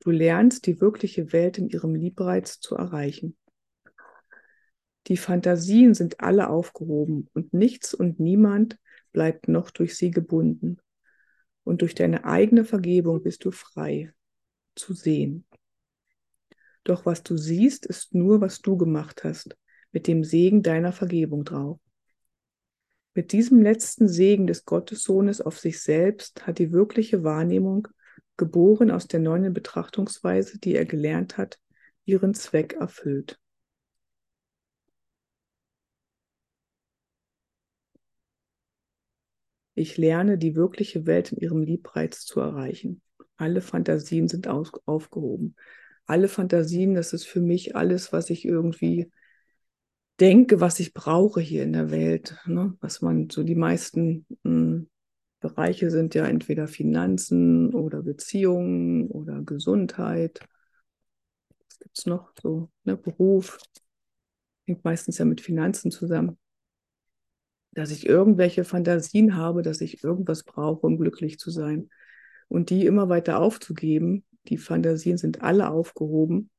Du 0.00 0.10
lernst, 0.10 0.66
die 0.66 0.80
wirkliche 0.80 1.32
Welt 1.32 1.58
in 1.58 1.68
ihrem 1.68 1.94
Liebreiz 1.94 2.58
zu 2.58 2.74
erreichen. 2.74 3.36
Die 5.06 5.16
Fantasien 5.16 5.94
sind 5.94 6.20
alle 6.20 6.48
aufgehoben 6.48 7.28
und 7.34 7.54
nichts 7.54 7.94
und 7.94 8.18
niemand 8.18 8.78
bleibt 9.12 9.46
noch 9.46 9.70
durch 9.70 9.96
sie 9.96 10.10
gebunden. 10.10 10.78
Und 11.64 11.82
durch 11.82 11.94
deine 11.94 12.24
eigene 12.24 12.64
Vergebung 12.64 13.22
bist 13.22 13.44
du 13.44 13.52
frei 13.52 14.12
zu 14.74 14.94
sehen. 14.94 15.46
Doch 16.82 17.06
was 17.06 17.22
du 17.22 17.36
siehst, 17.36 17.86
ist 17.86 18.14
nur, 18.14 18.40
was 18.40 18.60
du 18.60 18.76
gemacht 18.76 19.22
hast, 19.22 19.56
mit 19.92 20.08
dem 20.08 20.24
Segen 20.24 20.62
deiner 20.62 20.92
Vergebung 20.92 21.44
drauf. 21.44 21.78
Mit 23.14 23.32
diesem 23.32 23.62
letzten 23.62 24.08
Segen 24.08 24.46
des 24.46 24.64
Gottessohnes 24.64 25.40
auf 25.40 25.58
sich 25.58 25.80
selbst 25.80 26.46
hat 26.46 26.58
die 26.58 26.72
wirkliche 26.72 27.24
Wahrnehmung, 27.24 27.88
geboren 28.36 28.90
aus 28.90 29.06
der 29.06 29.20
neuen 29.20 29.52
Betrachtungsweise, 29.52 30.58
die 30.58 30.74
er 30.74 30.86
gelernt 30.86 31.36
hat, 31.36 31.58
ihren 32.04 32.34
Zweck 32.34 32.74
erfüllt. 32.74 33.38
Ich 39.74 39.96
lerne, 39.96 40.38
die 40.38 40.54
wirkliche 40.54 41.06
Welt 41.06 41.32
in 41.32 41.38
ihrem 41.38 41.62
Liebreiz 41.62 42.24
zu 42.24 42.40
erreichen. 42.40 43.02
Alle 43.36 43.60
Fantasien 43.60 44.28
sind 44.28 44.48
aufgehoben 44.48 45.56
alle 46.06 46.28
Fantasien, 46.28 46.94
das 46.94 47.12
ist 47.12 47.26
für 47.26 47.40
mich 47.40 47.76
alles, 47.76 48.12
was 48.12 48.30
ich 48.30 48.44
irgendwie 48.44 49.10
denke, 50.22 50.60
was 50.60 50.78
ich 50.78 50.94
brauche 50.94 51.40
hier 51.40 51.64
in 51.64 51.72
der 51.72 51.90
Welt. 51.90 52.36
Ne? 52.46 52.76
Was 52.80 53.02
man, 53.02 53.28
so 53.28 53.42
die 53.42 53.56
meisten 53.56 54.24
mh, 54.44 54.50
hm, 54.50 54.90
Bereiche 55.40 55.90
sind 55.90 56.14
ja 56.14 56.24
entweder 56.26 56.68
Finanzen 56.68 57.74
oder 57.74 58.02
Beziehungen 58.02 59.08
oder 59.08 59.42
Gesundheit. 59.42 60.38
Was 61.66 61.78
gibt 61.80 61.98
es 61.98 62.06
noch? 62.06 62.32
So, 62.40 62.70
ne? 62.84 62.96
Beruf. 62.96 63.58
Hängt 64.64 64.84
meistens 64.84 65.18
ja 65.18 65.24
mit 65.24 65.40
Finanzen 65.40 65.90
zusammen. 65.90 66.38
Dass 67.72 67.90
ich 67.90 68.06
irgendwelche 68.06 68.62
Fantasien 68.62 69.36
habe, 69.36 69.62
dass 69.62 69.80
ich 69.80 70.04
irgendwas 70.04 70.44
brauche, 70.44 70.86
um 70.86 70.98
glücklich 70.98 71.40
zu 71.40 71.50
sein. 71.50 71.90
Und 72.46 72.70
die 72.70 72.86
immer 72.86 73.08
weiter 73.08 73.40
aufzugeben, 73.40 74.24
die 74.46 74.58
Fantasien 74.58 75.18
sind 75.18 75.42
alle 75.42 75.70
aufgehoben 75.70 76.50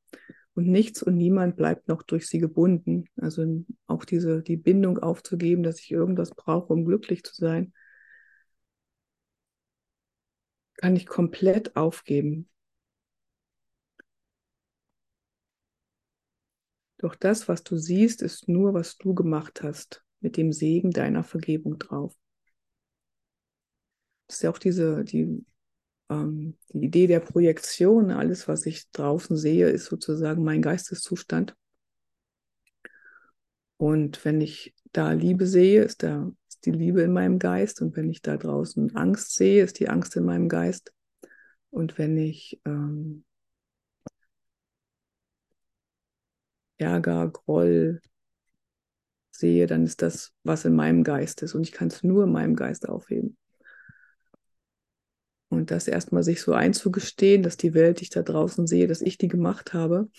und 0.56 0.68
nichts 0.68 1.02
und 1.02 1.16
niemand 1.16 1.56
bleibt 1.56 1.88
noch 1.88 2.04
durch 2.04 2.28
sie 2.28 2.40
gebunden. 2.40 3.06
Also 3.18 3.66
auch 3.88 4.06
diese, 4.06 4.42
die 4.44 4.58
Bindung 4.58 5.00
aufzugeben, 5.00 5.64
dass 5.64 5.80
ich 5.80 5.92
irgendwas 5.92 6.32
brauche, 6.32 6.72
um 6.74 6.86
glücklich 6.86 7.24
zu 7.24 7.34
sein, 7.36 7.74
kann 10.78 10.96
ich 10.96 11.08
komplett 11.08 11.76
aufgeben. 11.76 12.50
Doch 16.98 17.16
das, 17.16 17.48
was 17.50 17.64
du 17.64 17.76
siehst, 17.78 18.22
ist 18.22 18.48
nur, 18.48 18.74
was 18.74 18.98
du 18.98 19.14
gemacht 19.14 19.62
hast, 19.62 20.04
mit 20.22 20.38
dem 20.38 20.54
Segen 20.54 20.92
deiner 20.92 21.24
Vergebung 21.24 21.78
drauf. 21.78 22.16
Das 24.28 24.38
ist 24.38 24.44
ja 24.44 24.50
auch 24.50 24.58
diese, 24.58 25.04
die 25.04 25.46
ähm, 26.10 26.58
die 26.70 26.86
Idee 26.86 27.08
der 27.08 27.20
Projektion, 27.20 28.12
alles, 28.12 28.48
was 28.48 28.66
ich 28.66 28.90
draußen 28.92 29.38
sehe, 29.38 29.70
ist 29.70 29.86
sozusagen 29.86 30.44
mein 30.44 30.62
Geisteszustand. 30.62 31.56
Und 33.78 34.24
wenn 34.24 34.42
ich 34.42 34.74
da 34.92 35.12
Liebe 35.12 35.46
sehe, 35.48 35.84
ist, 35.84 36.04
da, 36.04 36.32
ist 36.48 36.66
die 36.66 36.72
Liebe 36.72 37.02
in 37.02 37.12
meinem 37.12 37.40
Geist. 37.40 37.82
Und 37.82 37.96
wenn 37.98 38.10
ich 38.10 38.22
da 38.22 38.38
draußen 38.38 38.96
Angst 38.96 39.36
sehe, 39.36 39.64
ist 39.64 39.80
die 39.80 39.90
Angst 39.90 40.16
in 40.16 40.26
meinem 40.26 40.48
Geist. 40.50 40.94
Und 41.70 41.98
wenn 41.98 42.18
ich 42.18 42.62
ähm, 42.66 43.26
Ärger, 46.78 47.30
Groll 47.30 48.02
sehe, 49.32 49.68
dann 49.68 49.84
ist 49.84 50.02
das, 50.02 50.34
was 50.44 50.66
in 50.66 50.76
meinem 50.76 51.04
Geist 51.04 51.42
ist. 51.42 51.56
Und 51.56 51.64
ich 51.64 51.72
kann 51.72 51.88
es 51.88 52.04
nur 52.04 52.26
in 52.26 52.32
meinem 52.32 52.56
Geist 52.56 52.88
aufheben. 52.88 53.38
Und 55.64 55.72
das 55.72 55.88
erstmal 55.88 56.24
sich 56.24 56.42
so 56.42 56.52
einzugestehen, 56.52 57.42
dass 57.42 57.56
die 57.56 57.74
Welt, 57.74 58.02
die 58.02 58.04
ich 58.04 58.10
da 58.10 58.22
draußen 58.22 58.68
sehe, 58.68 58.86
dass 58.86 59.00
ich 59.00 59.18
die 59.18 59.30
gemacht 59.30 59.74
habe, 59.74 60.10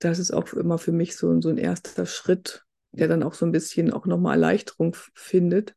das 0.00 0.18
ist 0.18 0.32
auch 0.32 0.52
immer 0.54 0.76
für 0.76 0.90
mich 0.90 1.14
so, 1.14 1.40
so 1.40 1.48
ein 1.48 1.56
erster 1.56 2.04
Schritt, 2.04 2.64
der 2.90 3.06
dann 3.06 3.22
auch 3.22 3.34
so 3.34 3.46
ein 3.46 3.52
bisschen 3.52 3.92
auch 3.92 4.06
nochmal 4.06 4.34
Erleichterung 4.34 4.96
findet, 5.14 5.76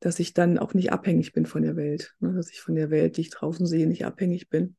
dass 0.00 0.18
ich 0.18 0.34
dann 0.34 0.58
auch 0.58 0.74
nicht 0.74 0.92
abhängig 0.92 1.32
bin 1.32 1.46
von 1.46 1.62
der 1.62 1.76
Welt, 1.76 2.14
ne? 2.20 2.34
dass 2.34 2.50
ich 2.50 2.60
von 2.60 2.74
der 2.74 2.90
Welt, 2.90 3.16
die 3.16 3.22
ich 3.22 3.30
draußen 3.30 3.64
sehe, 3.64 3.86
nicht 3.86 4.04
abhängig 4.04 4.50
bin, 4.50 4.76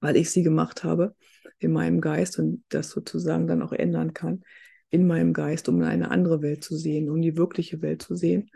weil 0.00 0.16
ich 0.16 0.30
sie 0.30 0.42
gemacht 0.42 0.84
habe 0.84 1.14
in 1.58 1.72
meinem 1.72 2.00
Geist 2.00 2.38
und 2.38 2.64
das 2.70 2.88
sozusagen 2.88 3.46
dann 3.46 3.60
auch 3.60 3.72
ändern 3.72 4.14
kann 4.14 4.42
in 4.88 5.06
meinem 5.06 5.34
Geist, 5.34 5.68
um 5.68 5.82
eine 5.82 6.10
andere 6.10 6.40
Welt 6.40 6.64
zu 6.64 6.78
sehen, 6.78 7.10
um 7.10 7.20
die 7.20 7.36
wirkliche 7.36 7.82
Welt 7.82 8.00
zu 8.00 8.14
sehen, 8.14 8.50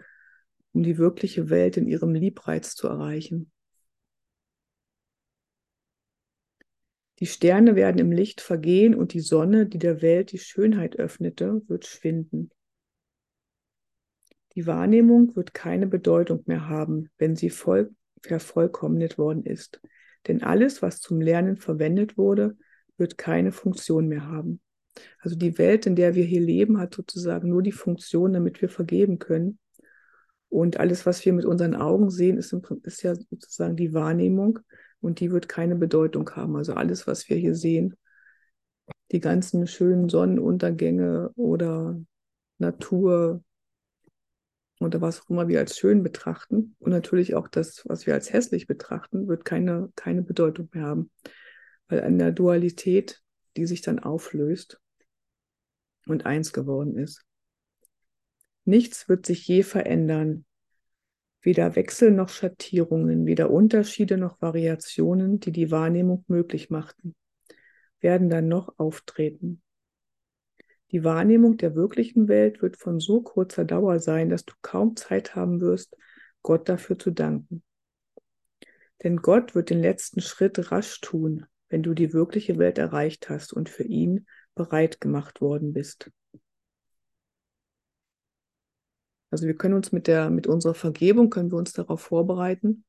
um 0.76 0.82
die 0.82 0.98
wirkliche 0.98 1.48
Welt 1.48 1.78
in 1.78 1.86
ihrem 1.86 2.14
Liebreiz 2.14 2.74
zu 2.74 2.86
erreichen. 2.86 3.50
Die 7.18 7.24
Sterne 7.24 7.76
werden 7.76 7.98
im 7.98 8.12
Licht 8.12 8.42
vergehen 8.42 8.94
und 8.94 9.14
die 9.14 9.20
Sonne, 9.20 9.64
die 9.64 9.78
der 9.78 10.02
Welt 10.02 10.32
die 10.32 10.38
Schönheit 10.38 10.98
öffnete, 10.98 11.62
wird 11.66 11.86
schwinden. 11.86 12.50
Die 14.54 14.66
Wahrnehmung 14.66 15.34
wird 15.34 15.54
keine 15.54 15.86
Bedeutung 15.86 16.42
mehr 16.44 16.68
haben, 16.68 17.08
wenn 17.16 17.36
sie 17.36 17.48
voll 17.48 17.94
vervollkommnet 18.20 19.16
worden 19.16 19.44
ist. 19.44 19.80
Denn 20.26 20.42
alles, 20.42 20.82
was 20.82 21.00
zum 21.00 21.22
Lernen 21.22 21.56
verwendet 21.56 22.18
wurde, 22.18 22.58
wird 22.98 23.16
keine 23.16 23.50
Funktion 23.50 24.08
mehr 24.08 24.26
haben. 24.26 24.60
Also 25.20 25.36
die 25.36 25.56
Welt, 25.56 25.86
in 25.86 25.96
der 25.96 26.14
wir 26.14 26.24
hier 26.24 26.42
leben, 26.42 26.78
hat 26.78 26.94
sozusagen 26.94 27.48
nur 27.48 27.62
die 27.62 27.72
Funktion, 27.72 28.34
damit 28.34 28.60
wir 28.60 28.68
vergeben 28.68 29.18
können. 29.18 29.58
Und 30.48 30.78
alles, 30.78 31.06
was 31.06 31.24
wir 31.24 31.32
mit 31.32 31.44
unseren 31.44 31.74
Augen 31.74 32.10
sehen, 32.10 32.38
ist, 32.38 32.54
ist 32.82 33.02
ja 33.02 33.14
sozusagen 33.14 33.76
die 33.76 33.92
Wahrnehmung 33.92 34.60
und 35.00 35.20
die 35.20 35.30
wird 35.30 35.48
keine 35.48 35.76
Bedeutung 35.76 36.30
haben. 36.30 36.56
Also 36.56 36.74
alles, 36.74 37.06
was 37.06 37.28
wir 37.28 37.36
hier 37.36 37.54
sehen, 37.54 37.94
die 39.12 39.20
ganzen 39.20 39.66
schönen 39.66 40.08
Sonnenuntergänge 40.08 41.30
oder 41.34 42.00
Natur 42.58 43.42
oder 44.80 45.00
was 45.00 45.22
auch 45.22 45.30
immer 45.30 45.48
wir 45.48 45.58
als 45.58 45.78
schön 45.78 46.02
betrachten 46.02 46.76
und 46.78 46.90
natürlich 46.90 47.34
auch 47.34 47.48
das, 47.48 47.82
was 47.86 48.06
wir 48.06 48.14
als 48.14 48.32
hässlich 48.32 48.66
betrachten, 48.66 49.26
wird 49.26 49.44
keine, 49.44 49.90
keine 49.96 50.22
Bedeutung 50.22 50.68
mehr 50.72 50.84
haben. 50.84 51.10
Weil 51.88 52.02
an 52.02 52.18
der 52.18 52.32
Dualität, 52.32 53.22
die 53.56 53.66
sich 53.66 53.80
dann 53.80 53.98
auflöst 53.98 54.80
und 56.06 56.26
eins 56.26 56.52
geworden 56.52 56.96
ist. 56.96 57.24
Nichts 58.66 59.08
wird 59.08 59.24
sich 59.26 59.46
je 59.46 59.62
verändern, 59.62 60.44
weder 61.40 61.76
Wechsel 61.76 62.10
noch 62.10 62.28
Schattierungen, 62.28 63.24
weder 63.24 63.48
Unterschiede 63.48 64.18
noch 64.18 64.42
Variationen, 64.42 65.38
die 65.38 65.52
die 65.52 65.70
Wahrnehmung 65.70 66.24
möglich 66.26 66.68
machten, 66.68 67.14
werden 68.00 68.28
dann 68.28 68.48
noch 68.48 68.76
auftreten. 68.76 69.62
Die 70.90 71.04
Wahrnehmung 71.04 71.56
der 71.56 71.76
wirklichen 71.76 72.26
Welt 72.26 72.60
wird 72.60 72.76
von 72.76 72.98
so 72.98 73.22
kurzer 73.22 73.64
Dauer 73.64 74.00
sein, 74.00 74.30
dass 74.30 74.44
du 74.44 74.54
kaum 74.62 74.96
Zeit 74.96 75.36
haben 75.36 75.60
wirst, 75.60 75.96
Gott 76.42 76.68
dafür 76.68 76.98
zu 76.98 77.12
danken. 77.12 77.62
Denn 79.04 79.18
Gott 79.18 79.54
wird 79.54 79.70
den 79.70 79.80
letzten 79.80 80.20
Schritt 80.20 80.72
rasch 80.72 81.00
tun, 81.00 81.46
wenn 81.68 81.84
du 81.84 81.94
die 81.94 82.12
wirkliche 82.12 82.58
Welt 82.58 82.78
erreicht 82.78 83.28
hast 83.28 83.52
und 83.52 83.68
für 83.68 83.84
ihn 83.84 84.26
bereit 84.56 85.00
gemacht 85.00 85.40
worden 85.40 85.72
bist. 85.72 86.10
Also 89.36 89.48
wir 89.48 89.54
können 89.54 89.74
uns 89.74 89.92
mit 89.92 90.06
der, 90.06 90.30
mit 90.30 90.46
unserer 90.46 90.72
Vergebung, 90.72 91.28
können 91.28 91.52
wir 91.52 91.58
uns 91.58 91.74
darauf 91.74 92.00
vorbereiten. 92.00 92.86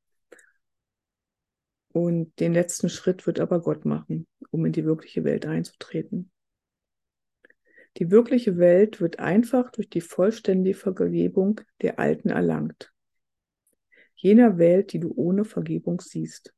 Und 1.92 2.40
den 2.40 2.54
letzten 2.54 2.88
Schritt 2.88 3.28
wird 3.28 3.42
aber 3.42 3.60
Gott 3.60 3.84
machen, 3.84 4.28
um 4.50 4.66
in 4.66 4.72
die 4.72 4.86
wirkliche 4.86 5.26
Welt 5.26 5.46
einzutreten. 5.46 6.32
Die 7.98 8.12
wirkliche 8.12 8.58
Welt 8.58 9.02
wird 9.02 9.20
einfach 9.20 9.72
durch 9.72 9.90
die 9.90 10.00
vollständige 10.00 10.78
Vergebung 10.78 11.60
der 11.82 12.00
Alten 12.00 12.30
erlangt. 12.30 12.94
Jener 14.16 14.58
Welt, 14.58 14.94
die 14.94 15.02
du 15.02 15.12
ohne 15.18 15.44
Vergebung 15.44 16.00
siehst. 16.00 16.54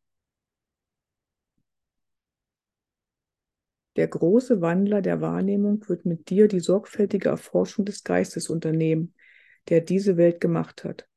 Der 3.96 4.08
große 4.08 4.62
Wandler 4.62 5.02
der 5.02 5.20
Wahrnehmung 5.20 5.84
wird 5.90 6.06
mit 6.06 6.30
dir 6.30 6.48
die 6.48 6.60
sorgfältige 6.60 7.30
Erforschung 7.30 7.86
des 7.86 8.04
Geistes 8.04 8.52
unternehmen, 8.52 9.16
der 9.68 9.82
diese 9.82 10.18
Welt 10.18 10.40
gemacht 10.40 10.84
hat, 10.84 11.08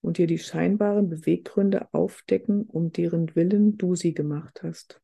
und 0.00 0.18
dir 0.18 0.26
die 0.26 0.38
scheinbaren 0.38 1.08
Beweggründe 1.08 1.92
aufdecken, 1.92 2.64
um 2.64 2.92
deren 2.92 3.34
Willen 3.36 3.76
du 3.76 3.94
sie 3.94 4.14
gemacht 4.14 4.62
hast. 4.62 5.00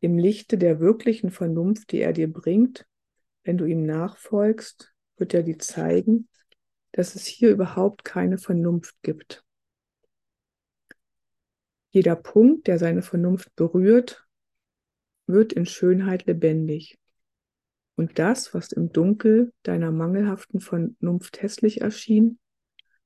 Im 0.00 0.18
Lichte 0.18 0.58
der 0.58 0.80
wirklichen 0.80 1.30
Vernunft, 1.30 1.92
die 1.92 2.00
er 2.00 2.12
dir 2.12 2.32
bringt, 2.32 2.86
wenn 3.44 3.58
du 3.58 3.64
ihm 3.64 3.84
nachfolgst, 3.84 4.92
wird 5.16 5.34
er 5.34 5.42
dir 5.42 5.58
zeigen, 5.58 6.28
dass 6.92 7.14
es 7.14 7.24
hier 7.26 7.50
überhaupt 7.50 8.04
keine 8.04 8.38
Vernunft 8.38 8.96
gibt. 9.02 9.44
Jeder 11.90 12.16
Punkt, 12.16 12.66
der 12.68 12.78
seine 12.78 13.02
Vernunft 13.02 13.54
berührt, 13.54 14.26
wird 15.26 15.52
in 15.52 15.66
Schönheit 15.66 16.26
lebendig. 16.26 16.98
Und 17.96 18.18
das, 18.18 18.54
was 18.54 18.72
im 18.72 18.92
Dunkel 18.92 19.52
deiner 19.62 19.92
mangelhaften 19.92 20.60
Vernunft 20.60 21.42
hässlich 21.42 21.80
erschien, 21.80 22.38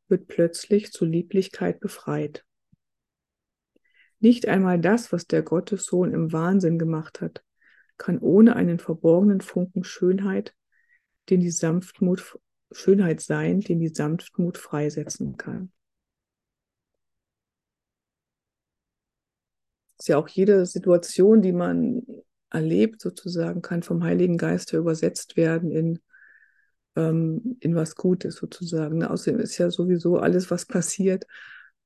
wird 0.09 0.29
plötzlich 0.29 0.93
zur 0.93 1.09
Lieblichkeit 1.09 1.81
befreit. 1.81 2.45
Nicht 4.21 4.47
einmal 4.49 4.81
das, 4.81 5.13
was 5.13 5.27
der 5.27 5.43
Gottessohn 5.43 6.13
im 6.13 6.33
Wahnsinn 6.33 6.79
gemacht 6.79 7.21
hat, 7.21 7.45
kann 7.99 8.19
ohne 8.19 8.57
einen 8.57 8.79
verborgenen 8.79 9.41
Funken 9.41 9.85
Schönheit, 9.85 10.55
den 11.29 11.41
die 11.41 11.51
Sanftmut 11.51 12.39
Schönheit 12.73 13.21
sein, 13.21 13.61
den 13.61 13.79
die 13.79 13.89
Sanftmut 13.89 14.59
freisetzen 14.59 15.37
kann. 15.37 15.73
Ist 19.99 20.09
ja 20.09 20.19
auch 20.19 20.29
jede 20.29 20.67
Situation, 20.67 21.43
die 21.43 21.53
man 21.53 22.03
erlebt, 22.51 23.01
sozusagen, 23.01 23.63
kann 23.63 23.83
vom 23.83 24.03
Heiligen 24.05 24.39
Geist 24.39 24.73
übersetzt 24.73 25.37
werden 25.37 25.71
in, 25.71 25.99
ähm, 26.97 27.57
in 27.61 27.75
was 27.75 27.97
Gutes, 27.97 28.37
sozusagen. 28.37 29.03
Außerdem 29.05 29.41
ist 29.41 29.59
ja 29.59 29.71
sowieso 29.71 30.19
alles, 30.19 30.51
was 30.51 30.67
passiert, 30.67 31.25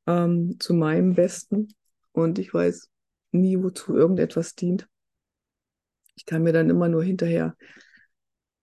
ähm, 0.06 0.58
zu 0.60 0.74
meinem 0.74 1.14
Besten. 1.14 1.68
Und 2.12 2.38
ich 2.38 2.52
weiß 2.52 2.88
nie, 3.32 3.62
wozu 3.62 3.96
irgendetwas 3.96 4.54
dient. 4.54 4.88
Ich 6.14 6.26
kann 6.26 6.42
mir 6.42 6.52
dann 6.52 6.70
immer 6.70 6.88
nur 6.88 7.02
hinterher 7.02 7.56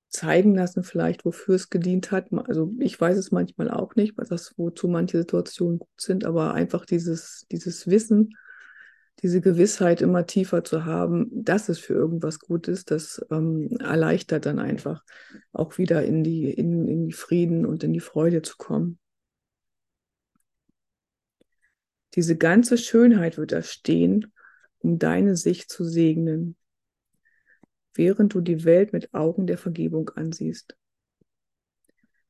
zeigen 0.10 0.56
lassen, 0.56 0.84
vielleicht, 0.84 1.26
wofür 1.26 1.56
es 1.56 1.70
gedient 1.70 2.12
hat. 2.12 2.32
Also 2.48 2.74
ich 2.80 3.00
weiß 3.00 3.18
es 3.18 3.32
manchmal 3.32 3.70
auch 3.70 3.96
nicht, 3.96 4.16
das, 4.18 4.54
wozu 4.58 4.88
manche 4.88 5.18
Situationen 5.18 5.80
gut 5.80 6.02
sind, 6.02 6.26
aber 6.26 6.54
einfach 6.54 6.86
dieses, 6.86 7.46
dieses 7.52 7.88
Wissen, 7.88 8.36
diese 9.24 9.42
Gewissheit 9.42 10.02
immer 10.02 10.28
tiefer 10.28 10.64
zu 10.64 10.86
haben, 10.86 11.30
dass 11.32 11.70
es 11.70 11.80
für 11.80 11.94
irgendwas 11.94 12.40
gut 12.40 12.68
ist, 12.68 12.92
das 12.92 13.26
ähm, 13.32 13.78
erleichtert 13.80 14.46
dann 14.46 14.60
einfach 14.60 15.04
auch 15.54 15.78
wieder 15.78 16.04
in 16.04 16.24
die, 16.24 16.52
in, 16.52 16.88
in 16.88 17.06
die 17.08 17.14
Frieden 17.14 17.66
und 17.66 17.84
in 17.84 17.94
die 17.94 18.00
Freude 18.00 18.44
zu 18.44 18.58
kommen. 18.58 19.00
Diese 22.14 22.38
ganze 22.38 22.78
Schönheit 22.78 23.38
wird 23.38 23.52
erstehen, 23.52 24.34
um 24.80 25.00
deine 25.00 25.36
Sicht 25.36 25.72
zu 25.72 25.84
segnen, 25.84 26.56
während 27.94 28.34
du 28.36 28.42
die 28.42 28.64
Welt 28.66 28.94
mit 28.94 29.14
Augen 29.14 29.48
der 29.48 29.58
Vergebung 29.58 30.10
ansiehst. 30.10 30.78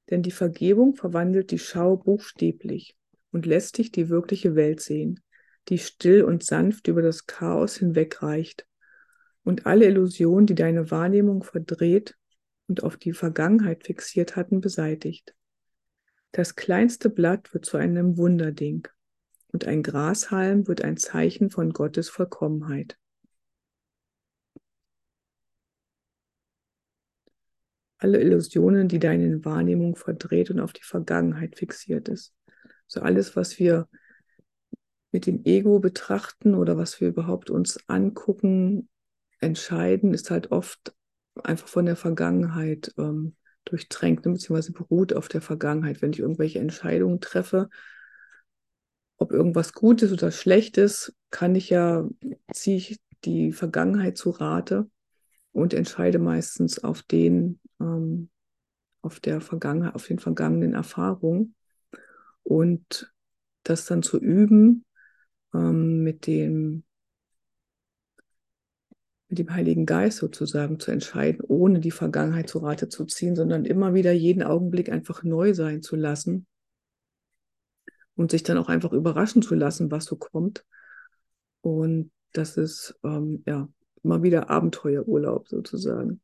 Denn 0.10 0.24
die 0.24 0.32
Vergebung 0.32 0.96
verwandelt 0.96 1.52
die 1.52 1.60
Schau 1.60 1.98
buchstäblich 1.98 2.96
und 3.32 3.46
lässt 3.46 3.78
dich 3.78 3.92
die 3.92 4.08
wirkliche 4.08 4.56
Welt 4.56 4.80
sehen 4.80 5.22
die 5.70 5.78
still 5.78 6.24
und 6.24 6.44
sanft 6.44 6.88
über 6.88 7.02
das 7.02 7.26
Chaos 7.26 7.76
hinwegreicht 7.78 8.68
und 9.44 9.66
alle 9.66 9.86
Illusionen, 9.86 10.46
die 10.46 10.56
deine 10.56 10.92
Wahrnehmung 10.92 11.44
verdreht 11.44 12.16
und 12.68 12.84
auf 12.84 12.98
die 12.98 13.14
Vergangenheit 13.14 13.86
fixiert 13.86 14.36
hatten, 14.36 14.62
beseitigt. 14.62 15.34
Das 16.32 16.56
kleinste 16.56 17.10
Blatt 17.10 17.54
wird 17.54 17.66
zu 17.66 17.78
einem 17.78 18.18
Wunderding 18.18 18.88
und 19.48 19.66
ein 19.66 19.84
Grashalm 19.84 20.68
wird 20.68 20.82
ein 20.82 20.98
Zeichen 20.98 21.50
von 21.50 21.72
Gottes 21.72 22.10
Vollkommenheit. 22.10 22.98
Alle 28.00 28.22
Illusionen, 28.22 28.88
die 28.88 29.00
deine 29.00 29.44
Wahrnehmung 29.44 29.96
verdreht 29.96 30.52
und 30.52 30.60
auf 30.60 30.74
die 30.74 30.84
Vergangenheit 30.84 31.58
fixiert 31.58 32.10
ist. 32.10 32.36
So 32.86 33.02
alles, 33.02 33.36
was 33.36 33.58
wir 33.58 33.90
mit 35.18 35.26
dem 35.26 35.46
Ego 35.46 35.80
betrachten 35.80 36.54
oder 36.54 36.78
was 36.78 37.02
wir 37.02 37.08
überhaupt 37.08 37.50
uns 37.50 37.80
angucken, 37.88 38.88
entscheiden, 39.40 40.14
ist 40.14 40.30
halt 40.30 40.52
oft 40.52 40.94
einfach 41.44 41.68
von 41.68 41.88
der 41.88 41.96
Vergangenheit 41.96 42.94
ähm, 43.00 43.36
durchtränkt, 43.66 44.28
ne, 44.28 44.34
beziehungsweise 44.34 44.74
beruht 44.74 45.14
auf 45.14 45.28
der 45.28 45.42
Vergangenheit. 45.42 46.04
Wenn 46.04 46.14
ich 46.14 46.20
irgendwelche 46.20 46.60
Entscheidungen 46.60 47.20
treffe, 47.20 47.68
ob 49.18 49.32
irgendwas 49.32 49.74
gut 49.74 50.04
ist 50.04 50.12
oder 50.12 50.30
schlecht 50.30 50.78
ist, 50.78 51.16
kann 51.32 51.56
ich 51.56 51.72
ja, 51.72 52.08
ziehe 52.54 52.78
ich 52.78 53.00
die 53.26 53.54
Vergangenheit 53.54 54.20
zu 54.20 54.30
Rate 54.30 54.88
und 55.52 55.74
entscheide 55.74 56.20
meistens 56.20 56.84
auf 56.84 57.02
den, 57.02 57.60
ähm, 57.80 58.30
auf 59.02 59.20
der 59.20 59.42
Vergangenheit, 59.42 59.96
auf 59.96 60.06
den 60.06 60.20
vergangenen 60.20 60.76
Erfahrungen. 60.76 61.56
Und 62.44 63.12
das 63.64 63.88
dann 63.88 64.04
zu 64.04 64.20
üben 64.20 64.84
ähm, 65.58 66.04
mit 66.04 66.28
dem 66.28 66.84
mit 69.30 69.40
dem 69.40 69.54
Heiligen 69.54 69.86
Geist 69.86 70.20
sozusagen 70.20 70.80
zu 70.80 70.92
entscheiden, 70.92 71.42
ohne 71.46 71.80
die 71.82 71.92
Vergangenheit 71.92 72.48
zu 72.50 72.60
Rate 72.60 72.88
zu 72.88 73.06
ziehen, 73.06 73.36
sondern 73.36 73.66
immer 73.66 73.94
wieder 73.94 74.14
jeden 74.14 74.42
Augenblick 74.42 74.90
einfach 74.90 75.24
neu 75.24 75.54
sein 75.54 75.82
zu 75.82 75.98
lassen 75.98 76.48
und 78.16 78.32
sich 78.32 78.44
dann 78.44 78.58
auch 78.58 78.70
einfach 78.70 78.94
überraschen 78.94 79.42
zu 79.42 79.56
lassen, 79.56 79.92
was 79.92 80.06
so 80.06 80.16
kommt. 80.16 80.66
Und 81.62 82.12
das 82.32 82.56
ist 82.56 82.98
ähm, 83.04 83.44
ja 83.46 83.68
immer 84.04 84.24
wieder 84.24 84.50
Abenteuerurlaub 84.50 85.50
sozusagen. 85.50 86.22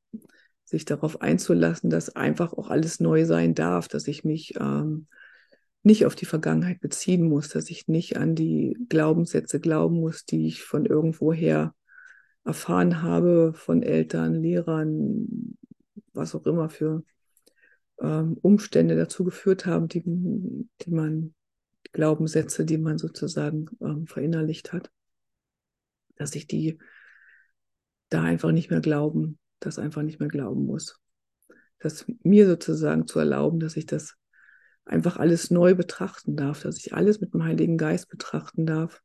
Sich 0.63 0.85
darauf 0.85 1.21
einzulassen, 1.21 1.89
dass 1.89 2.15
einfach 2.15 2.53
auch 2.53 2.69
alles 2.69 3.01
neu 3.01 3.25
sein 3.25 3.53
darf, 3.53 3.89
dass 3.89 4.07
ich 4.07 4.23
mich 4.23 4.55
ähm, 4.59 5.07
nicht 5.83 6.05
auf 6.05 6.15
die 6.15 6.25
Vergangenheit 6.25 6.79
beziehen 6.79 7.27
muss, 7.27 7.49
dass 7.49 7.69
ich 7.69 7.87
nicht 7.87 8.17
an 8.17 8.35
die 8.35 8.77
Glaubenssätze 8.89 9.59
glauben 9.59 9.99
muss, 9.99 10.25
die 10.25 10.47
ich 10.47 10.63
von 10.63 10.85
irgendwoher 10.85 11.75
erfahren 12.45 13.01
habe, 13.01 13.53
von 13.53 13.83
Eltern, 13.83 14.33
Lehrern, 14.35 15.57
was 16.13 16.35
auch 16.35 16.45
immer 16.45 16.69
für 16.69 17.03
ähm, 18.01 18.37
Umstände 18.41 18.95
dazu 18.95 19.23
geführt 19.23 19.65
haben, 19.65 19.87
die, 19.87 20.03
die 20.03 20.91
man, 20.91 21.33
Glaubenssätze, 21.91 22.65
die 22.65 22.77
man 22.77 22.97
sozusagen 22.97 23.67
ähm, 23.81 24.07
verinnerlicht 24.07 24.73
hat, 24.73 24.91
dass 26.15 26.33
ich 26.33 26.47
die 26.47 26.79
da 28.09 28.23
einfach 28.23 28.51
nicht 28.51 28.69
mehr 28.69 28.81
glauben, 28.81 29.37
das 29.59 29.79
einfach 29.79 30.01
nicht 30.01 30.19
mehr 30.19 30.29
glauben 30.29 30.65
muss. 30.65 30.99
Das 31.79 32.05
mir 32.23 32.47
sozusagen 32.47 33.07
zu 33.07 33.19
erlauben, 33.19 33.59
dass 33.59 33.75
ich 33.77 33.85
das 33.85 34.15
einfach 34.85 35.17
alles 35.17 35.49
neu 35.51 35.75
betrachten 35.75 36.35
darf, 36.35 36.61
dass 36.61 36.77
ich 36.77 36.93
alles 36.93 37.21
mit 37.21 37.33
dem 37.33 37.43
Heiligen 37.43 37.77
Geist 37.77 38.09
betrachten 38.09 38.65
darf, 38.65 39.01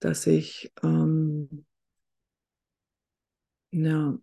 dass 0.00 0.26
ich 0.26 0.72
ähm, 0.82 1.64
ja, 3.70 4.18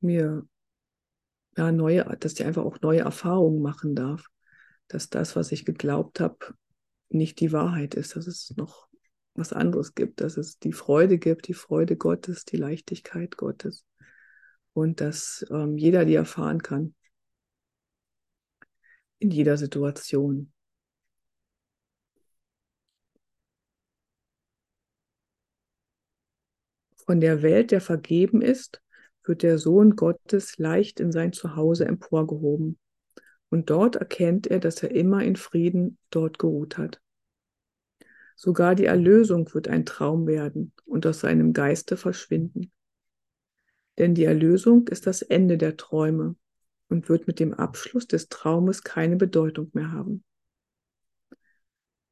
mir 0.00 0.46
ja, 1.56 1.72
neue, 1.72 2.04
dass 2.18 2.32
ich 2.32 2.44
einfach 2.44 2.64
auch 2.64 2.80
neue 2.80 3.00
Erfahrungen 3.00 3.62
machen 3.62 3.94
darf, 3.94 4.26
dass 4.88 5.08
das, 5.08 5.36
was 5.36 5.52
ich 5.52 5.64
geglaubt 5.64 6.20
habe, 6.20 6.54
nicht 7.08 7.40
die 7.40 7.52
Wahrheit 7.52 7.94
ist, 7.94 8.16
dass 8.16 8.26
es 8.26 8.54
noch 8.56 8.88
was 9.34 9.52
anderes 9.52 9.94
gibt, 9.94 10.20
dass 10.20 10.36
es 10.36 10.58
die 10.58 10.72
Freude 10.72 11.18
gibt, 11.18 11.48
die 11.48 11.54
Freude 11.54 11.96
Gottes, 11.96 12.44
die 12.44 12.56
Leichtigkeit 12.56 13.36
Gottes 13.36 13.84
und 14.72 15.00
dass 15.00 15.44
ähm, 15.50 15.76
jeder 15.76 16.04
die 16.04 16.14
erfahren 16.14 16.62
kann. 16.62 16.94
In 19.18 19.30
jeder 19.30 19.56
Situation. 19.56 20.52
Von 27.04 27.20
der 27.20 27.42
Welt, 27.42 27.72
der 27.72 27.80
vergeben 27.80 28.40
ist, 28.40 28.80
wird 29.24 29.42
der 29.42 29.58
Sohn 29.58 29.96
Gottes 29.96 30.58
leicht 30.58 31.00
in 31.00 31.12
sein 31.12 31.32
Zuhause 31.32 31.84
emporgehoben. 31.84 32.78
Und 33.48 33.68
dort 33.68 33.96
erkennt 33.96 34.46
er, 34.46 34.60
dass 34.60 34.82
er 34.82 34.92
immer 34.92 35.24
in 35.24 35.36
Frieden 35.36 35.98
dort 36.10 36.38
geruht 36.38 36.78
hat. 36.78 37.00
Sogar 38.36 38.74
die 38.74 38.86
Erlösung 38.86 39.52
wird 39.52 39.68
ein 39.68 39.84
Traum 39.84 40.26
werden 40.26 40.72
und 40.86 41.04
aus 41.04 41.20
seinem 41.20 41.52
Geiste 41.52 41.96
verschwinden. 41.96 42.72
Denn 43.98 44.14
die 44.14 44.24
Erlösung 44.24 44.88
ist 44.88 45.06
das 45.06 45.22
Ende 45.22 45.58
der 45.58 45.76
Träume 45.76 46.36
und 46.88 47.08
wird 47.08 47.26
mit 47.26 47.38
dem 47.38 47.54
Abschluss 47.54 48.06
des 48.06 48.28
Traumes 48.28 48.82
keine 48.82 49.16
Bedeutung 49.16 49.70
mehr 49.72 49.92
haben. 49.92 50.24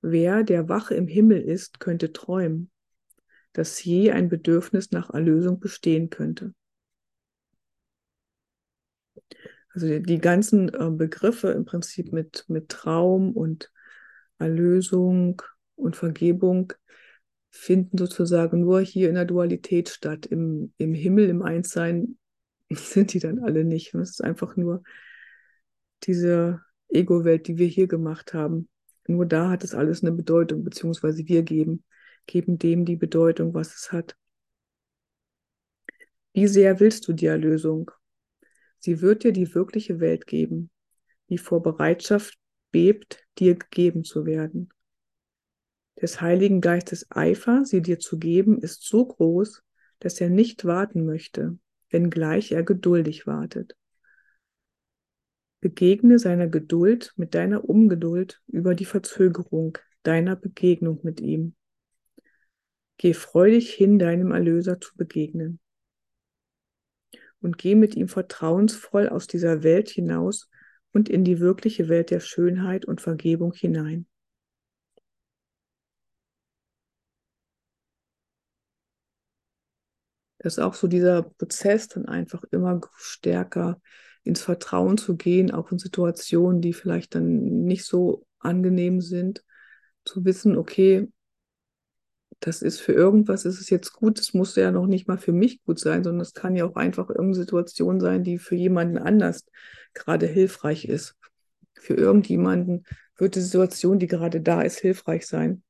Wer, 0.00 0.44
der 0.44 0.68
wach 0.68 0.90
im 0.90 1.08
Himmel 1.08 1.40
ist, 1.40 1.80
könnte 1.80 2.12
träumen, 2.12 2.70
dass 3.52 3.82
je 3.82 4.12
ein 4.12 4.28
Bedürfnis 4.28 4.92
nach 4.92 5.10
Erlösung 5.10 5.58
bestehen 5.58 6.10
könnte. 6.10 6.54
Also 9.70 9.98
die, 9.98 10.18
ganzen 10.18 10.68
äh, 10.68 10.90
Begriffe 10.90 11.50
im 11.50 11.64
Prinzip 11.64 12.12
mit, 12.12 12.44
mit 12.48 12.68
Traum 12.68 13.32
und 13.32 13.72
Erlösung 14.38 15.42
und 15.74 15.96
Vergebung 15.96 16.72
finden 17.50 17.98
sozusagen 17.98 18.60
nur 18.60 18.80
hier 18.80 19.08
in 19.08 19.14
der 19.14 19.24
Dualität 19.24 19.88
statt. 19.88 20.26
Im, 20.26 20.72
im 20.78 20.94
Himmel, 20.94 21.28
im 21.28 21.42
Einssein 21.42 22.18
sind 22.70 23.12
die 23.12 23.18
dann 23.18 23.38
alle 23.38 23.64
nicht. 23.64 23.94
es 23.94 24.10
ist 24.10 24.24
einfach 24.24 24.56
nur 24.56 24.82
diese 26.04 26.60
Ego-Welt, 26.88 27.48
die 27.48 27.58
wir 27.58 27.66
hier 27.66 27.88
gemacht 27.88 28.34
haben. 28.34 28.68
Nur 29.06 29.26
da 29.26 29.50
hat 29.50 29.64
es 29.64 29.74
alles 29.74 30.02
eine 30.02 30.12
Bedeutung, 30.12 30.64
beziehungsweise 30.64 31.26
wir 31.26 31.42
geben, 31.42 31.82
geben 32.26 32.58
dem 32.58 32.84
die 32.84 32.96
Bedeutung, 32.96 33.54
was 33.54 33.74
es 33.74 33.92
hat. 33.92 34.16
Wie 36.34 36.46
sehr 36.46 36.78
willst 36.78 37.08
du 37.08 37.14
die 37.14 37.26
Erlösung? 37.26 37.90
Sie 38.78 39.00
wird 39.00 39.24
dir 39.24 39.32
die 39.32 39.54
wirkliche 39.54 39.98
Welt 39.98 40.26
geben, 40.26 40.70
die 41.30 41.38
vor 41.38 41.62
Bereitschaft 41.62 42.38
bebt, 42.70 43.26
dir 43.38 43.56
gegeben 43.56 44.04
zu 44.04 44.26
werden 44.26 44.70
des 46.00 46.20
Heiligen 46.20 46.60
Geistes 46.60 47.06
Eifer, 47.10 47.64
sie 47.64 47.82
dir 47.82 47.98
zu 47.98 48.18
geben, 48.18 48.58
ist 48.60 48.82
so 48.82 49.06
groß, 49.06 49.62
dass 49.98 50.20
er 50.20 50.30
nicht 50.30 50.64
warten 50.64 51.04
möchte, 51.04 51.58
wenngleich 51.90 52.52
er 52.52 52.62
geduldig 52.62 53.26
wartet. 53.26 53.76
Begegne 55.60 56.18
seiner 56.18 56.46
Geduld 56.46 57.12
mit 57.16 57.34
deiner 57.34 57.68
Ungeduld 57.68 58.40
über 58.46 58.74
die 58.74 58.84
Verzögerung 58.84 59.76
deiner 60.04 60.36
Begegnung 60.36 61.00
mit 61.02 61.20
ihm. 61.20 61.54
Geh 62.96 63.14
freudig 63.14 63.72
hin, 63.72 63.98
deinem 63.98 64.32
Erlöser 64.32 64.80
zu 64.80 64.96
begegnen. 64.96 65.60
Und 67.40 67.58
geh 67.58 67.76
mit 67.76 67.94
ihm 67.94 68.08
vertrauensvoll 68.08 69.08
aus 69.08 69.28
dieser 69.28 69.62
Welt 69.62 69.88
hinaus 69.88 70.48
und 70.92 71.08
in 71.08 71.22
die 71.22 71.38
wirkliche 71.38 71.88
Welt 71.88 72.10
der 72.10 72.20
Schönheit 72.20 72.84
und 72.84 73.00
Vergebung 73.00 73.52
hinein. 73.52 74.07
Dass 80.38 80.58
auch 80.58 80.74
so 80.74 80.86
dieser 80.86 81.22
Prozess 81.22 81.88
dann 81.88 82.06
einfach 82.06 82.44
immer 82.50 82.80
stärker 82.96 83.80
ins 84.22 84.42
Vertrauen 84.42 84.98
zu 84.98 85.16
gehen, 85.16 85.50
auch 85.50 85.72
in 85.72 85.78
Situationen, 85.78 86.60
die 86.60 86.72
vielleicht 86.72 87.14
dann 87.14 87.64
nicht 87.64 87.84
so 87.84 88.26
angenehm 88.38 89.00
sind, 89.00 89.44
zu 90.04 90.24
wissen, 90.24 90.56
okay, 90.56 91.10
das 92.40 92.62
ist 92.62 92.80
für 92.80 92.92
irgendwas, 92.92 93.44
ist 93.44 93.60
es 93.60 93.70
jetzt 93.70 93.92
gut, 93.92 94.18
es 94.20 94.32
muss 94.32 94.54
ja 94.54 94.70
noch 94.70 94.86
nicht 94.86 95.08
mal 95.08 95.18
für 95.18 95.32
mich 95.32 95.62
gut 95.64 95.80
sein, 95.80 96.04
sondern 96.04 96.20
es 96.20 96.34
kann 96.34 96.54
ja 96.54 96.66
auch 96.66 96.76
einfach 96.76 97.08
irgendeine 97.08 97.34
Situation 97.34 98.00
sein, 98.00 98.22
die 98.22 98.38
für 98.38 98.54
jemanden 98.54 98.98
anders 98.98 99.44
gerade 99.92 100.26
hilfreich 100.26 100.84
ist. 100.84 101.16
Für 101.74 101.94
irgendjemanden 101.94 102.84
wird 103.16 103.34
die 103.34 103.40
Situation, 103.40 103.98
die 103.98 104.06
gerade 104.06 104.40
da 104.40 104.62
ist, 104.62 104.78
hilfreich 104.78 105.26
sein. 105.26 105.62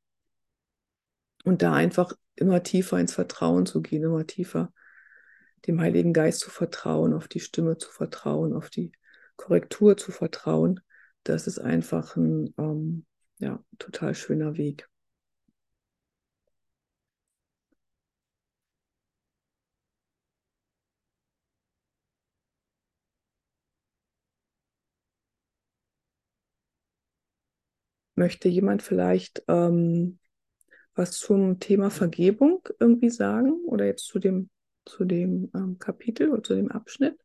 Und 1.45 1.63
da 1.63 1.73
einfach 1.73 2.13
immer 2.39 2.63
tiefer 2.63 2.99
ins 2.99 3.15
Vertrauen 3.15 3.67
zu 3.67 3.83
gehen, 3.83 4.05
immer 4.05 4.27
tiefer 4.27 4.73
dem 5.67 5.81
Heiligen 5.81 6.13
Geist 6.13 6.41
zu 6.41 6.51
vertrauen, 6.51 7.13
auf 7.15 7.29
die 7.29 7.41
Stimme 7.41 7.79
zu 7.79 7.91
vertrauen, 7.91 8.55
auf 8.55 8.71
die 8.71 8.93
Korrektur 9.37 9.97
zu 9.97 10.13
vertrauen. 10.13 10.81
Das 11.25 11.47
ist 11.47 11.59
einfach 11.59 12.17
ein 12.17 12.55
ähm, 12.59 13.07
ja, 13.39 13.63
total 13.79 14.15
schöner 14.15 14.57
Weg. 14.57 14.89
Möchte 28.17 28.49
jemand 28.49 28.83
vielleicht 28.83 29.45
ähm, 29.47 30.19
was 30.99 31.13
zum 31.13 31.61
Thema 31.61 31.91
Vergebung 31.91 32.69
irgendwie 32.81 33.11
sagen 33.11 33.53
oder 33.67 33.87
jetzt 33.87 34.07
zu 34.07 34.19
dem, 34.19 34.51
zu 34.87 35.05
dem 35.05 35.51
ähm, 35.55 35.79
Kapitel 35.79 36.31
oder 36.31 36.43
zu 36.43 36.55
dem 36.57 36.71
Abschnitt? 36.71 37.19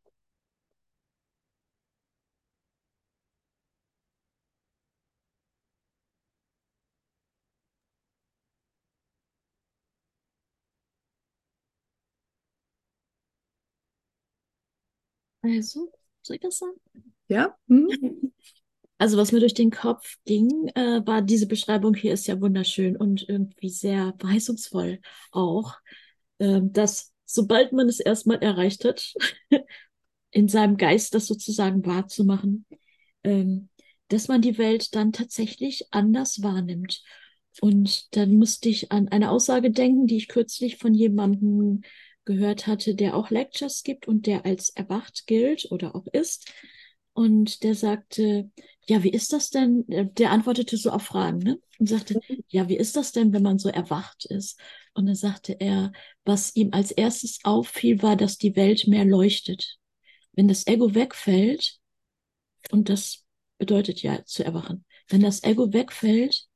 Also, 15.41 15.91
soll 16.21 16.35
ich 16.35 16.41
das 16.41 16.57
sagen? 16.59 16.79
Ja. 17.27 17.57
Hm? 17.67 17.87
Also, 19.03 19.17
was 19.17 19.33
mir 19.33 19.41
durch 19.41 19.53
den 19.53 19.69
Kopf 19.69 20.15
ging, 20.23 20.69
äh, 20.75 21.05
war 21.05 21.21
diese 21.21 21.45
Beschreibung 21.45 21.93
hier 21.93 22.13
ist 22.13 22.25
ja 22.25 22.39
wunderschön 22.39 22.95
und 22.95 23.27
irgendwie 23.27 23.67
sehr 23.67 24.13
verheißungsvoll 24.17 25.01
auch, 25.33 25.75
ähm, 26.39 26.71
dass 26.71 27.11
sobald 27.25 27.73
man 27.73 27.89
es 27.89 27.99
erstmal 27.99 28.41
erreicht 28.41 28.85
hat, 28.85 29.13
in 30.31 30.47
seinem 30.47 30.77
Geist 30.77 31.15
das 31.15 31.27
sozusagen 31.27 31.85
wahrzumachen, 31.85 32.65
ähm, 33.25 33.67
dass 34.07 34.29
man 34.29 34.41
die 34.41 34.57
Welt 34.57 34.95
dann 34.95 35.11
tatsächlich 35.11 35.87
anders 35.91 36.41
wahrnimmt. 36.41 37.03
Und 37.59 38.15
dann 38.15 38.35
musste 38.35 38.69
ich 38.69 38.93
an 38.93 39.09
eine 39.09 39.31
Aussage 39.31 39.69
denken, 39.69 40.07
die 40.07 40.15
ich 40.15 40.29
kürzlich 40.29 40.77
von 40.77 40.93
jemandem 40.93 41.81
gehört 42.23 42.67
hatte, 42.67 42.95
der 42.95 43.17
auch 43.17 43.31
Lectures 43.31 43.83
gibt 43.83 44.07
und 44.07 44.27
der 44.27 44.45
als 44.45 44.69
erwacht 44.69 45.27
gilt 45.27 45.69
oder 45.73 45.93
auch 45.93 46.07
ist. 46.07 46.49
Und 47.13 47.63
der 47.63 47.75
sagte, 47.75 48.49
ja, 48.87 49.03
wie 49.03 49.11
ist 49.11 49.33
das 49.33 49.51
denn? 49.51 49.85
Der 49.87 50.31
antwortete 50.31 50.77
so 50.77 50.89
auf 50.89 51.03
Fragen, 51.03 51.39
ne? 51.39 51.59
Und 51.79 51.87
sagte, 51.87 52.19
ja, 52.47 52.67
wie 52.69 52.77
ist 52.77 52.95
das 52.95 53.11
denn, 53.11 53.33
wenn 53.33 53.43
man 53.43 53.59
so 53.59 53.69
erwacht 53.69 54.25
ist? 54.25 54.59
Und 54.93 55.05
dann 55.05 55.15
sagte 55.15 55.55
er, 55.59 55.91
was 56.25 56.55
ihm 56.55 56.69
als 56.71 56.91
erstes 56.91 57.39
auffiel, 57.43 58.01
war, 58.01 58.15
dass 58.15 58.37
die 58.37 58.55
Welt 58.55 58.87
mehr 58.87 59.05
leuchtet. 59.05 59.77
Wenn 60.33 60.47
das 60.47 60.65
Ego 60.65 60.95
wegfällt, 60.95 61.77
und 62.71 62.89
das 62.89 63.25
bedeutet 63.57 64.01
ja 64.01 64.23
zu 64.25 64.43
erwachen, 64.43 64.85
wenn 65.07 65.21
das 65.21 65.43
Ego 65.43 65.71
wegfällt, 65.71 66.47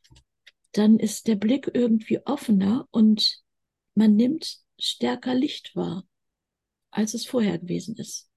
dann 0.71 0.99
ist 0.99 1.27
der 1.27 1.35
Blick 1.35 1.69
irgendwie 1.73 2.19
offener 2.25 2.87
und 2.91 3.41
man 3.95 4.15
nimmt 4.15 4.57
stärker 4.79 5.33
Licht 5.33 5.75
wahr, 5.75 6.05
als 6.91 7.13
es 7.13 7.25
vorher 7.25 7.57
gewesen 7.59 7.95
ist. 7.95 8.29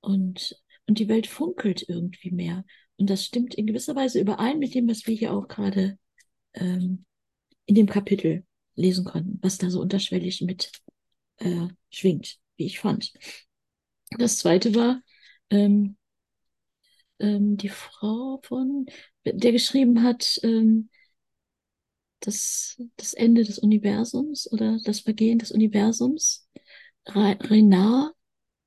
Und, 0.00 0.56
und 0.86 0.98
die 0.98 1.08
Welt 1.08 1.26
funkelt 1.26 1.88
irgendwie 1.88 2.30
mehr. 2.30 2.64
Und 2.96 3.10
das 3.10 3.24
stimmt 3.24 3.54
in 3.54 3.66
gewisser 3.66 3.96
Weise 3.96 4.20
überein 4.20 4.58
mit 4.58 4.74
dem, 4.74 4.88
was 4.88 5.06
wir 5.06 5.14
hier 5.14 5.32
auch 5.32 5.48
gerade 5.48 5.98
ähm, 6.54 7.04
in 7.66 7.74
dem 7.74 7.86
Kapitel 7.86 8.44
lesen 8.74 9.04
konnten, 9.04 9.38
was 9.42 9.58
da 9.58 9.70
so 9.70 9.80
unterschwellig 9.80 10.40
mit 10.42 10.70
äh, 11.38 11.68
schwingt, 11.90 12.38
wie 12.56 12.66
ich 12.66 12.78
fand. 12.80 13.12
Das 14.18 14.38
zweite 14.38 14.74
war 14.74 15.02
ähm, 15.50 15.96
ähm, 17.18 17.56
die 17.56 17.68
Frau 17.68 18.40
von, 18.42 18.86
der 19.24 19.52
geschrieben 19.52 20.02
hat, 20.02 20.38
ähm, 20.42 20.90
das, 22.20 22.80
das 22.96 23.12
Ende 23.12 23.44
des 23.44 23.58
Universums 23.58 24.50
oder 24.50 24.78
das 24.84 25.00
Vergehen 25.00 25.38
des 25.38 25.50
Universums. 25.50 26.48
Re 27.06 27.36
Renard. 27.42 28.14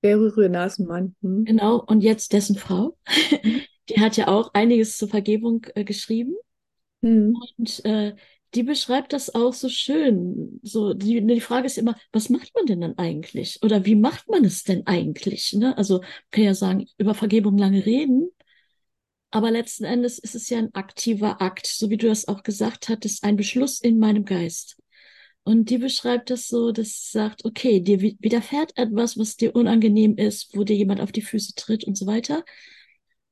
Renards 0.03 0.79
Mann. 0.79 1.15
Hm. 1.21 1.45
Genau, 1.45 1.83
und 1.85 2.01
jetzt 2.01 2.33
dessen 2.33 2.55
Frau. 2.55 2.97
Mhm. 3.43 3.61
Die 3.89 4.01
hat 4.01 4.17
ja 4.17 4.27
auch 4.27 4.53
einiges 4.53 4.97
zur 4.97 5.07
Vergebung 5.07 5.65
äh, 5.75 5.85
geschrieben. 5.85 6.35
Mhm. 6.99 7.37
Und 7.57 7.85
äh, 7.85 8.15
die 8.53 8.63
beschreibt 8.63 9.13
das 9.13 9.33
auch 9.33 9.53
so 9.53 9.69
schön. 9.69 10.59
So, 10.63 10.93
die, 10.93 11.25
die 11.25 11.41
Frage 11.41 11.67
ist 11.67 11.77
immer, 11.77 11.95
was 12.11 12.29
macht 12.29 12.53
man 12.55 12.65
denn 12.65 12.81
dann 12.81 12.97
eigentlich? 12.97 13.59
Oder 13.63 13.85
wie 13.85 13.95
macht 13.95 14.29
man 14.29 14.43
es 14.43 14.63
denn 14.63 14.85
eigentlich? 14.87 15.53
Ne? 15.53 15.77
Also, 15.77 16.01
kann 16.31 16.43
ja 16.43 16.53
sagen, 16.53 16.85
über 16.97 17.13
Vergebung 17.13 17.57
lange 17.57 17.85
reden, 17.85 18.29
aber 19.29 19.51
letzten 19.51 19.83
Endes 19.83 20.19
ist 20.19 20.35
es 20.35 20.49
ja 20.49 20.57
ein 20.57 20.73
aktiver 20.73 21.41
Akt, 21.41 21.67
so 21.67 21.89
wie 21.89 21.97
du 21.97 22.07
das 22.07 22.27
auch 22.27 22.43
gesagt 22.43 22.87
hattest, 22.89 23.23
ein 23.23 23.35
Beschluss 23.35 23.79
in 23.79 23.99
meinem 23.99 24.23
Geist. 24.23 24.77
Und 25.47 25.69
die 25.69 25.77
beschreibt 25.77 26.29
das 26.29 26.49
so, 26.49 26.73
dass 26.73 26.89
sie 26.89 27.11
sagt, 27.11 27.45
okay, 27.45 27.79
dir 27.79 28.01
widerfährt 28.01 28.77
etwas, 28.77 29.17
was 29.17 29.37
dir 29.37 29.55
unangenehm 29.55 30.17
ist, 30.17 30.53
wo 30.57 30.65
dir 30.65 30.75
jemand 30.75 30.99
auf 30.99 31.13
die 31.13 31.21
Füße 31.21 31.55
tritt 31.55 31.85
und 31.85 31.97
so 31.97 32.05
weiter. 32.05 32.43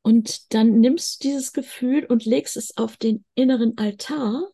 Und 0.01 0.53
dann 0.53 0.79
nimmst 0.79 1.21
du 1.21 1.27
dieses 1.27 1.51
Gefühl 1.51 2.05
und 2.05 2.23
legst 2.23 2.55
es 2.55 2.77
auf 2.77 2.95
den 2.95 3.25
inneren 3.35 3.77
Altar 3.77 4.49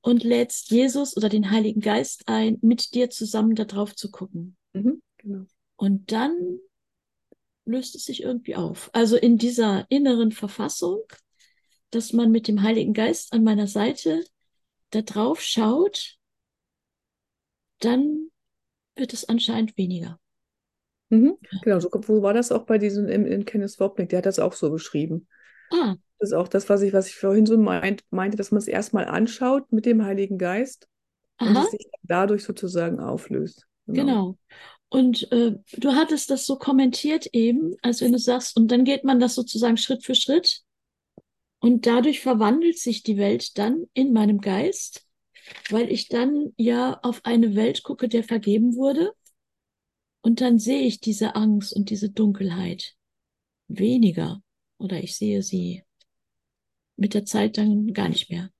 und 0.00 0.24
lädst 0.24 0.70
Jesus 0.70 1.14
oder 1.14 1.28
den 1.28 1.50
Heiligen 1.50 1.82
Geist 1.82 2.22
ein, 2.24 2.56
mit 2.62 2.94
dir 2.94 3.10
zusammen 3.10 3.54
da 3.54 3.66
drauf 3.66 3.94
zu 3.94 4.10
gucken. 4.10 4.56
Mhm, 4.72 5.02
genau. 5.18 5.44
Und 5.76 6.10
dann 6.10 6.58
löst 7.66 7.94
es 7.96 8.06
sich 8.06 8.22
irgendwie 8.22 8.56
auf. 8.56 8.88
Also 8.94 9.18
in 9.18 9.36
dieser 9.36 9.84
inneren 9.90 10.32
Verfassung, 10.32 11.02
dass 11.90 12.14
man 12.14 12.30
mit 12.30 12.48
dem 12.48 12.62
Heiligen 12.62 12.94
Geist 12.94 13.34
an 13.34 13.44
meiner 13.44 13.66
Seite 13.66 14.24
da 14.88 15.02
drauf 15.02 15.42
schaut, 15.42 16.16
dann 17.80 18.30
wird 18.96 19.12
es 19.12 19.28
anscheinend 19.28 19.76
weniger. 19.76 20.18
Mhm, 21.10 21.38
genau, 21.62 21.80
so 21.80 21.90
wo 21.92 22.22
war 22.22 22.34
das 22.34 22.52
auch 22.52 22.64
bei 22.64 22.78
diesem 22.78 23.08
in, 23.08 23.26
in 23.26 23.44
Kenneth 23.44 23.80
Wopnick, 23.80 24.10
der 24.10 24.18
hat 24.18 24.26
das 24.26 24.38
auch 24.38 24.52
so 24.52 24.70
beschrieben. 24.70 25.26
Ah. 25.72 25.96
Das 26.18 26.30
ist 26.30 26.36
auch 26.36 26.48
das, 26.48 26.68
was 26.68 26.82
ich, 26.82 26.92
was 26.92 27.08
ich 27.08 27.16
vorhin 27.16 27.46
so 27.46 27.58
meint, 27.58 28.04
meinte, 28.10 28.36
dass 28.36 28.50
man 28.50 28.58
es 28.58 28.68
erstmal 28.68 29.06
anschaut 29.06 29.72
mit 29.72 29.86
dem 29.86 30.04
Heiligen 30.04 30.38
Geist 30.38 30.88
Aha. 31.38 31.48
und 31.48 31.56
es 31.56 31.70
sich 31.70 31.88
dadurch 32.02 32.44
sozusagen 32.44 33.00
auflöst. 33.00 33.66
Genau. 33.86 34.04
genau. 34.04 34.38
Und 34.90 35.30
äh, 35.32 35.54
du 35.76 35.92
hattest 35.92 36.30
das 36.30 36.46
so 36.46 36.56
kommentiert 36.56 37.26
eben, 37.32 37.74
als 37.80 38.00
wenn 38.00 38.12
du 38.12 38.18
sagst, 38.18 38.56
und 38.56 38.70
dann 38.70 38.84
geht 38.84 39.04
man 39.04 39.20
das 39.20 39.34
sozusagen 39.34 39.76
Schritt 39.76 40.04
für 40.04 40.16
Schritt. 40.16 40.62
Und 41.60 41.86
dadurch 41.86 42.20
verwandelt 42.20 42.78
sich 42.78 43.02
die 43.02 43.16
Welt 43.16 43.56
dann 43.56 43.84
in 43.94 44.12
meinem 44.12 44.40
Geist, 44.40 45.06
weil 45.70 45.90
ich 45.90 46.08
dann 46.08 46.52
ja 46.56 46.98
auf 47.02 47.20
eine 47.24 47.54
Welt 47.54 47.82
gucke, 47.82 48.08
der 48.08 48.24
vergeben 48.24 48.76
wurde. 48.76 49.12
Und 50.22 50.40
dann 50.40 50.58
sehe 50.58 50.82
ich 50.82 51.00
diese 51.00 51.34
Angst 51.34 51.74
und 51.74 51.90
diese 51.90 52.10
Dunkelheit 52.10 52.94
weniger. 53.68 54.42
Oder 54.78 55.02
ich 55.02 55.16
sehe 55.16 55.42
sie 55.42 55.84
mit 56.96 57.14
der 57.14 57.24
Zeit 57.24 57.56
dann 57.58 57.92
gar 57.92 58.08
nicht 58.08 58.30
mehr. 58.30 58.50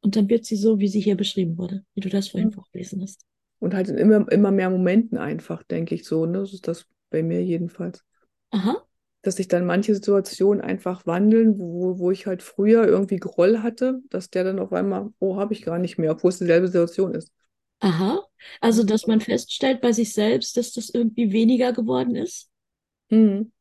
Und 0.00 0.16
dann 0.16 0.28
wird 0.28 0.44
sie 0.44 0.56
so, 0.56 0.78
wie 0.78 0.88
sie 0.88 1.00
hier 1.00 1.16
beschrieben 1.16 1.58
wurde, 1.58 1.84
wie 1.94 2.00
du 2.00 2.08
das 2.08 2.28
vorhin 2.28 2.48
mhm. 2.48 2.54
vorgelesen 2.54 3.02
hast. 3.02 3.24
Und 3.58 3.74
halt 3.74 3.88
in 3.88 3.98
immer, 3.98 4.30
immer 4.30 4.50
mehr 4.50 4.70
Momenten 4.70 5.18
einfach, 5.18 5.62
denke 5.64 5.94
ich 5.94 6.04
so. 6.04 6.24
Ne? 6.26 6.38
Das 6.38 6.52
ist 6.52 6.68
das 6.68 6.86
bei 7.10 7.22
mir 7.22 7.44
jedenfalls. 7.44 8.04
Aha. 8.50 8.87
Dass 9.22 9.36
sich 9.36 9.48
dann 9.48 9.66
manche 9.66 9.94
Situationen 9.94 10.60
einfach 10.60 11.04
wandeln, 11.06 11.58
wo, 11.58 11.98
wo 11.98 12.10
ich 12.10 12.26
halt 12.26 12.42
früher 12.42 12.86
irgendwie 12.86 13.16
Groll 13.16 13.62
hatte, 13.62 14.00
dass 14.10 14.30
der 14.30 14.44
dann 14.44 14.58
auf 14.58 14.72
einmal, 14.72 15.10
oh, 15.18 15.36
habe 15.36 15.54
ich 15.54 15.62
gar 15.62 15.78
nicht 15.78 15.98
mehr, 15.98 16.12
obwohl 16.12 16.30
es 16.30 16.38
dieselbe 16.38 16.68
Situation 16.68 17.14
ist. 17.14 17.32
Aha. 17.80 18.24
Also, 18.60 18.84
dass 18.84 19.06
man 19.06 19.20
feststellt 19.20 19.80
bei 19.80 19.92
sich 19.92 20.12
selbst, 20.12 20.56
dass 20.56 20.72
das 20.72 20.90
irgendwie 20.90 21.32
weniger 21.32 21.72
geworden 21.72 22.14
ist. 22.14 22.50
Mhm. 23.10 23.52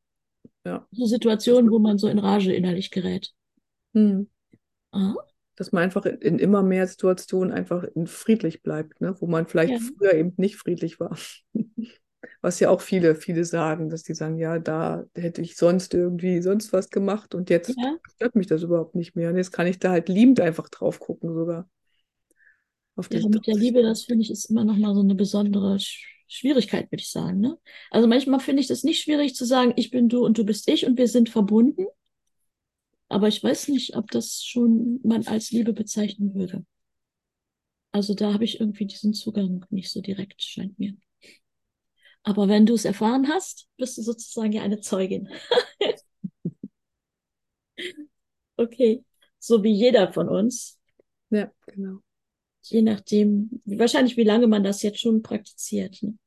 Ja. 0.65 0.87
So 0.91 1.05
Situationen, 1.05 1.71
wo 1.71 1.79
man 1.79 1.97
so 1.97 2.07
in 2.07 2.19
Rage 2.19 2.53
innerlich 2.53 2.91
gerät. 2.91 3.31
Mhm. 3.93 4.29
Aha 4.91 5.15
dass 5.57 5.71
man 5.71 5.83
einfach 5.83 6.05
in, 6.05 6.19
in, 6.19 6.39
immer 6.39 6.63
mehr 6.63 6.87
Situationen 6.87 7.51
einfach 7.51 7.83
friedlich 8.05 8.61
bleibt, 8.61 9.01
ne? 9.01 9.19
wo 9.19 9.27
man 9.27 9.47
vielleicht 9.47 9.73
ja. 9.73 9.79
früher 9.79 10.13
eben 10.13 10.33
nicht 10.37 10.55
friedlich 10.55 10.99
war. 11.01 11.17
Was 12.41 12.59
ja 12.59 12.69
auch 12.69 12.81
viele, 12.81 13.15
viele 13.15 13.45
sagen, 13.45 13.89
dass 13.89 14.03
die 14.03 14.13
sagen, 14.13 14.37
ja, 14.37 14.59
da 14.59 15.05
hätte 15.15 15.41
ich 15.41 15.55
sonst 15.55 15.93
irgendwie 15.93 16.41
sonst 16.41 16.73
was 16.73 16.89
gemacht 16.89 17.35
und 17.35 17.49
jetzt 17.49 17.75
ja. 17.77 17.97
stört 18.15 18.35
mich 18.35 18.47
das 18.47 18.63
überhaupt 18.63 18.95
nicht 18.95 19.15
mehr. 19.15 19.29
Und 19.29 19.37
jetzt 19.37 19.51
kann 19.51 19.67
ich 19.67 19.79
da 19.79 19.91
halt 19.91 20.09
liebend 20.09 20.39
einfach 20.39 20.69
drauf 20.69 20.99
gucken 20.99 21.33
sogar. 21.33 21.69
Auf 22.95 23.09
ja, 23.11 23.27
mit 23.27 23.45
der 23.45 23.55
Liebe, 23.55 23.83
das 23.83 24.03
finde 24.03 24.23
ich, 24.23 24.31
ist 24.31 24.49
immer 24.49 24.65
noch 24.65 24.75
mal 24.75 24.95
so 24.95 25.01
eine 25.01 25.13
besondere 25.13 25.77
Schwierigkeit, 26.27 26.91
würde 26.91 27.01
ich 27.01 27.11
sagen. 27.11 27.39
Ne? 27.39 27.57
Also 27.91 28.07
manchmal 28.07 28.39
finde 28.39 28.61
ich 28.61 28.67
das 28.67 28.83
nicht 28.83 29.01
schwierig 29.03 29.35
zu 29.35 29.45
sagen, 29.45 29.73
ich 29.75 29.91
bin 29.91 30.09
du 30.09 30.25
und 30.25 30.37
du 30.37 30.43
bist 30.43 30.67
ich 30.67 30.85
und 30.85 30.97
wir 30.97 31.07
sind 31.07 31.29
verbunden. 31.29 31.85
Aber 33.09 33.27
ich 33.27 33.41
weiß 33.41 33.69
nicht, 33.69 33.95
ob 33.95 34.09
das 34.11 34.43
schon 34.43 34.99
man 35.03 35.25
als 35.27 35.51
Liebe 35.51 35.73
bezeichnen 35.73 36.33
würde. 36.33 36.65
Also 37.91 38.13
da 38.13 38.33
habe 38.33 38.43
ich 38.43 38.59
irgendwie 38.59 38.85
diesen 38.85 39.13
Zugang 39.13 39.65
nicht 39.69 39.91
so 39.91 40.01
direkt, 40.01 40.41
scheint 40.43 40.77
mir. 40.77 40.93
Aber 42.27 42.49
wenn 42.49 42.65
du 42.65 42.73
es 42.73 42.83
erfahren 42.83 43.29
hast, 43.29 43.69
bist 43.77 43.97
du 43.97 44.01
sozusagen 44.01 44.51
ja 44.51 44.61
eine 44.61 44.81
Zeugin. 44.81 45.29
okay. 48.57 49.05
So 49.39 49.63
wie 49.63 49.71
jeder 49.71 50.11
von 50.11 50.27
uns. 50.27 50.77
Ja, 51.29 51.49
genau. 51.67 51.99
Je 52.63 52.81
nachdem, 52.81 53.61
wahrscheinlich 53.63 54.17
wie 54.17 54.25
lange 54.25 54.47
man 54.47 54.61
das 54.61 54.81
jetzt 54.81 54.99
schon 54.99 55.21
praktiziert. 55.21 56.03
Ne? 56.03 56.17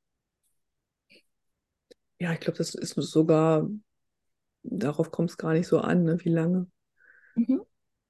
Ja, 2.18 2.32
ich 2.32 2.40
glaube, 2.40 2.56
das 2.56 2.74
ist 2.74 2.94
sogar 2.94 3.68
darauf 4.62 5.10
kommt 5.10 5.28
es 5.28 5.36
gar 5.36 5.52
nicht 5.52 5.66
so 5.66 5.80
an, 5.80 6.04
ne? 6.04 6.18
wie 6.24 6.30
lange. 6.30 6.66
Mhm. 7.34 7.60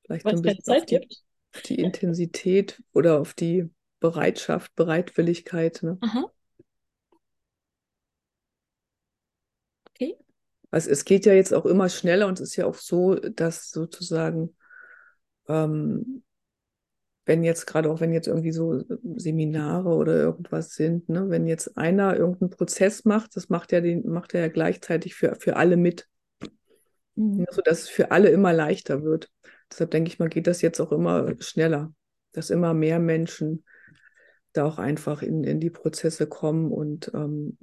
Vielleicht 0.04 0.24
Weil 0.24 0.34
es 0.36 0.42
keine 0.42 0.58
Zeit 0.60 0.88
die, 0.88 0.98
gibt. 0.98 1.24
Auf 1.52 1.62
die 1.62 1.74
Intensität 1.74 2.80
oder 2.92 3.20
auf 3.20 3.34
die 3.34 3.68
Bereitschaft, 3.98 4.72
Bereitwilligkeit. 4.76 5.82
Ne? 5.82 5.98
Aha. 6.02 6.30
Okay. 10.00 10.16
Also 10.70 10.90
es 10.90 11.04
geht 11.04 11.26
ja 11.26 11.32
jetzt 11.32 11.52
auch 11.52 11.66
immer 11.66 11.88
schneller 11.88 12.26
und 12.26 12.40
es 12.40 12.50
ist 12.50 12.56
ja 12.56 12.66
auch 12.66 12.74
so, 12.74 13.14
dass 13.14 13.70
sozusagen 13.70 14.54
ähm, 15.48 16.22
wenn 17.30 17.44
jetzt 17.44 17.66
gerade 17.66 17.90
auch 17.90 18.00
wenn 18.00 18.12
jetzt 18.12 18.26
irgendwie 18.26 18.50
so 18.50 18.82
Seminare 19.16 19.90
oder 19.90 20.16
irgendwas 20.16 20.74
sind, 20.74 21.08
ne, 21.08 21.28
wenn 21.28 21.46
jetzt 21.46 21.76
einer 21.76 22.16
irgendeinen 22.16 22.50
Prozess 22.50 23.04
macht, 23.04 23.36
das 23.36 23.48
macht 23.48 23.72
er 23.72 23.80
den, 23.80 24.08
macht 24.08 24.34
er 24.34 24.40
ja 24.40 24.48
gleichzeitig 24.48 25.14
für, 25.14 25.36
für 25.36 25.54
alle 25.56 25.76
mit. 25.76 26.08
Mhm. 27.14 27.46
Sodass 27.50 27.82
es 27.82 27.88
für 27.88 28.10
alle 28.10 28.30
immer 28.30 28.52
leichter 28.52 29.04
wird. 29.04 29.30
Deshalb 29.70 29.92
denke 29.92 30.08
ich 30.08 30.18
mal, 30.18 30.28
geht 30.28 30.48
das 30.48 30.62
jetzt 30.62 30.80
auch 30.80 30.90
immer 30.90 31.32
schneller, 31.40 31.92
dass 32.32 32.50
immer 32.50 32.74
mehr 32.74 32.98
Menschen 32.98 33.64
da 34.52 34.64
auch 34.64 34.78
einfach 34.78 35.22
in, 35.22 35.44
in 35.44 35.60
die 35.60 35.70
Prozesse 35.70 36.26
kommen 36.26 36.72
und 36.72 37.12
ähm, 37.14 37.58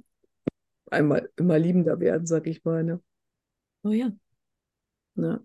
einmal 0.92 1.30
immer 1.36 1.58
liebender 1.58 2.00
werden, 2.00 2.26
sag 2.26 2.46
ich 2.46 2.64
mal. 2.64 2.84
Ne? 2.84 3.00
Oh 3.84 3.90
ja. 3.92 4.12
Ja. 5.16 5.40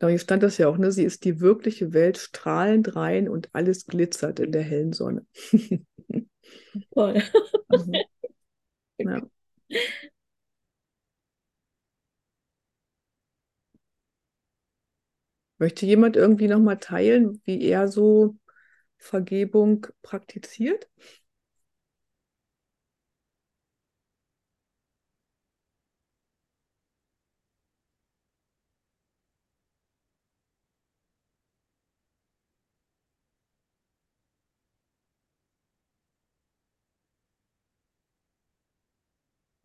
Da 0.00 0.08
hier 0.08 0.18
stand 0.18 0.42
das 0.44 0.58
ja 0.58 0.68
auch, 0.68 0.78
ne? 0.78 0.92
Sie 0.92 1.04
ist 1.04 1.24
die 1.24 1.40
wirkliche 1.40 1.92
Welt 1.92 2.18
strahlend 2.18 2.94
rein 2.94 3.28
und 3.28 3.48
alles 3.52 3.86
glitzert 3.86 4.38
in 4.40 4.52
der 4.52 4.62
hellen 4.62 4.92
Sonne. 4.92 5.26
Toll. 6.94 7.22
Mhm. 7.70 8.04
Ja. 8.98 9.20
Möchte 15.58 15.86
jemand 15.86 16.16
irgendwie 16.16 16.48
nochmal 16.48 16.78
teilen, 16.78 17.40
wie 17.44 17.62
er 17.68 17.88
so 17.88 18.36
Vergebung 18.98 19.86
praktiziert? 20.02 20.88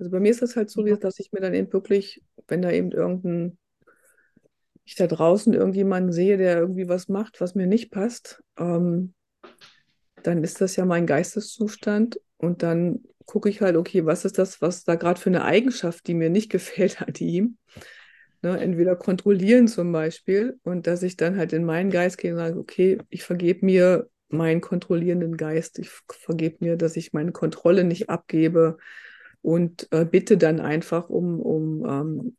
Also 0.04 0.12
bei 0.12 0.20
mir 0.20 0.32
ist 0.32 0.42
das 0.42 0.58
halt 0.58 0.70
so, 0.70 0.86
Ja. 0.86 0.98
dass 0.98 1.18
ich 1.20 1.32
mir 1.32 1.40
dann 1.40 1.54
eben 1.54 1.72
wirklich, 1.72 2.22
wenn 2.50 2.62
da 2.62 2.70
eben 2.72 2.92
irgendein, 2.92 3.58
ich 4.84 4.96
da 4.96 5.08
draußen 5.08 5.54
irgendjemanden 5.54 6.12
sehe, 6.12 6.38
der 6.38 6.58
irgendwie 6.58 6.90
was 6.90 7.08
macht, 7.08 7.40
was 7.40 7.56
mir 7.56 7.68
nicht 7.68 7.90
passt, 7.90 8.44
ähm, 8.58 9.14
dann 10.24 10.44
ist 10.44 10.60
das 10.60 10.76
ja 10.76 10.84
mein 10.84 11.06
Geisteszustand 11.08 12.20
und 12.36 12.64
dann 12.64 13.00
gucke 13.26 13.48
ich 13.48 13.62
halt, 13.62 13.78
okay, 13.78 14.06
was 14.06 14.26
ist 14.26 14.38
das, 14.38 14.62
was 14.62 14.84
da 14.84 14.96
gerade 14.96 15.22
für 15.22 15.30
eine 15.30 15.46
Eigenschaft, 15.46 16.06
die 16.08 16.16
mir 16.16 16.30
nicht 16.30 16.50
gefällt 16.52 17.02
an 17.02 17.14
ihm. 17.20 17.58
Ne, 18.42 18.60
entweder 18.60 18.98
kontrollieren 18.98 19.70
zum 19.70 19.94
Beispiel 19.94 20.60
und 20.64 20.86
dass 20.86 21.02
ich 21.02 21.16
dann 21.16 21.38
halt 21.38 21.54
in 21.54 21.64
meinen 21.64 21.90
Geist 21.90 22.18
gehe 22.18 22.34
und 22.34 22.40
sage, 22.40 22.60
okay, 22.60 22.98
ich 23.10 23.24
vergebe 23.24 23.66
mir 23.66 24.10
meinen 24.28 24.60
kontrollierenden 24.60 25.38
Geist, 25.38 25.80
ich 25.80 25.90
vergebe 26.10 26.58
mir, 26.60 26.76
dass 26.76 26.98
ich 26.98 27.14
meine 27.14 27.32
Kontrolle 27.32 27.86
nicht 27.86 28.10
abgebe 28.10 28.78
und 29.44 29.90
äh, 29.92 30.06
bitte 30.06 30.38
dann 30.38 30.60
einfach 30.60 31.10
um, 31.10 31.40
um 31.40 31.86
ähm, 31.86 32.38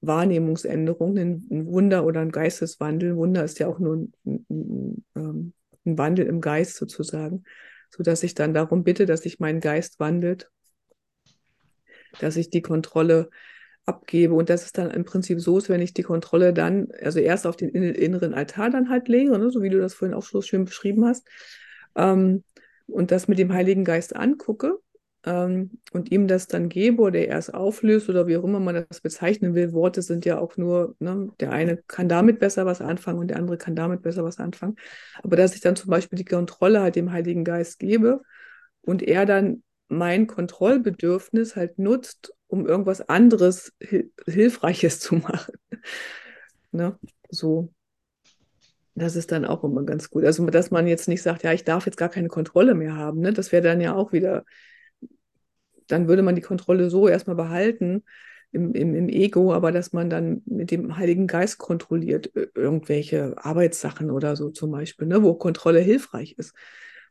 Wahrnehmungsänderungen, 0.00 1.46
ein, 1.50 1.66
Wunder 1.66 2.06
oder 2.06 2.20
ein 2.20 2.30
Geisteswandel. 2.30 3.16
Wunder 3.16 3.44
ist 3.44 3.58
ja 3.58 3.66
auch 3.66 3.80
nur 3.80 3.96
ein, 3.96 4.12
ein, 4.24 4.46
ein, 4.48 5.04
ähm, 5.16 5.52
ein 5.84 5.98
Wandel 5.98 6.26
im 6.26 6.40
Geist 6.40 6.76
sozusagen, 6.76 7.42
sodass 7.90 8.22
ich 8.22 8.34
dann 8.34 8.54
darum 8.54 8.84
bitte, 8.84 9.04
dass 9.04 9.22
sich 9.22 9.40
mein 9.40 9.60
Geist 9.60 9.98
wandelt, 9.98 10.48
dass 12.20 12.36
ich 12.36 12.50
die 12.50 12.62
Kontrolle 12.62 13.30
abgebe 13.84 14.34
und 14.34 14.48
dass 14.48 14.64
es 14.64 14.72
dann 14.72 14.90
im 14.92 15.04
Prinzip 15.04 15.40
so 15.40 15.58
ist, 15.58 15.68
wenn 15.68 15.82
ich 15.82 15.92
die 15.92 16.04
Kontrolle 16.04 16.54
dann, 16.54 16.88
also 17.02 17.18
erst 17.18 17.48
auf 17.48 17.56
den 17.56 17.70
inneren 17.70 18.32
Altar 18.32 18.70
dann 18.70 18.88
halt 18.88 19.08
lege, 19.08 19.36
ne, 19.36 19.50
so 19.50 19.60
wie 19.60 19.70
du 19.70 19.80
das 19.80 19.92
vorhin 19.92 20.16
auch 20.16 20.22
so 20.22 20.40
schön 20.40 20.64
beschrieben 20.64 21.04
hast, 21.04 21.26
ähm, 21.96 22.44
und 22.86 23.10
das 23.10 23.28
mit 23.28 23.38
dem 23.38 23.52
Heiligen 23.52 23.84
Geist 23.84 24.14
angucke 24.14 24.78
ähm, 25.26 25.78
und 25.92 26.10
ihm 26.12 26.28
das 26.28 26.46
dann 26.46 26.68
gebe 26.68 27.02
oder 27.02 27.18
er 27.18 27.38
es 27.38 27.50
auflöst 27.50 28.08
oder 28.08 28.26
wie 28.26 28.36
auch 28.36 28.44
immer 28.44 28.60
man 28.60 28.84
das 28.88 29.00
bezeichnen 29.00 29.54
will. 29.54 29.72
Worte 29.72 30.02
sind 30.02 30.24
ja 30.24 30.38
auch 30.38 30.56
nur, 30.56 30.96
ne, 30.98 31.30
der 31.40 31.52
eine 31.52 31.78
kann 31.86 32.08
damit 32.08 32.38
besser 32.38 32.66
was 32.66 32.80
anfangen 32.80 33.18
und 33.18 33.28
der 33.28 33.38
andere 33.38 33.56
kann 33.56 33.74
damit 33.74 34.02
besser 34.02 34.24
was 34.24 34.38
anfangen. 34.38 34.76
Aber 35.22 35.36
dass 35.36 35.54
ich 35.54 35.60
dann 35.60 35.76
zum 35.76 35.90
Beispiel 35.90 36.18
die 36.18 36.24
Kontrolle 36.24 36.82
halt 36.82 36.96
dem 36.96 37.12
Heiligen 37.12 37.44
Geist 37.44 37.78
gebe 37.78 38.22
und 38.82 39.02
er 39.02 39.24
dann 39.24 39.62
mein 39.88 40.26
Kontrollbedürfnis 40.26 41.56
halt 41.56 41.78
nutzt, 41.78 42.34
um 42.46 42.66
irgendwas 42.66 43.00
anderes 43.08 43.72
Hil 43.80 44.12
Hilfreiches 44.26 45.00
zu 45.00 45.14
machen. 45.16 45.54
ne? 46.72 46.98
So. 47.30 47.72
Das 48.96 49.16
ist 49.16 49.32
dann 49.32 49.44
auch 49.44 49.64
immer 49.64 49.82
ganz 49.82 50.08
gut. 50.08 50.24
Also, 50.24 50.46
dass 50.46 50.70
man 50.70 50.86
jetzt 50.86 51.08
nicht 51.08 51.20
sagt, 51.20 51.42
ja, 51.42 51.52
ich 51.52 51.64
darf 51.64 51.84
jetzt 51.84 51.96
gar 51.96 52.08
keine 52.08 52.28
Kontrolle 52.28 52.76
mehr 52.76 52.94
haben. 52.94 53.20
Ne? 53.20 53.32
Das 53.32 53.50
wäre 53.50 53.62
dann 53.62 53.80
ja 53.80 53.92
auch 53.92 54.12
wieder, 54.12 54.44
dann 55.86 56.08
würde 56.08 56.22
man 56.22 56.34
die 56.34 56.42
Kontrolle 56.42 56.90
so 56.90 57.08
erstmal 57.08 57.36
behalten 57.36 58.04
im, 58.52 58.72
im, 58.74 58.94
im 58.94 59.08
Ego, 59.08 59.52
aber 59.52 59.72
dass 59.72 59.92
man 59.92 60.10
dann 60.10 60.42
mit 60.46 60.70
dem 60.70 60.96
Heiligen 60.96 61.26
Geist 61.26 61.58
kontrolliert, 61.58 62.30
irgendwelche 62.54 63.34
Arbeitssachen 63.36 64.10
oder 64.10 64.36
so 64.36 64.50
zum 64.50 64.70
Beispiel, 64.70 65.08
ne? 65.08 65.22
wo 65.22 65.34
Kontrolle 65.34 65.80
hilfreich 65.80 66.36
ist 66.38 66.54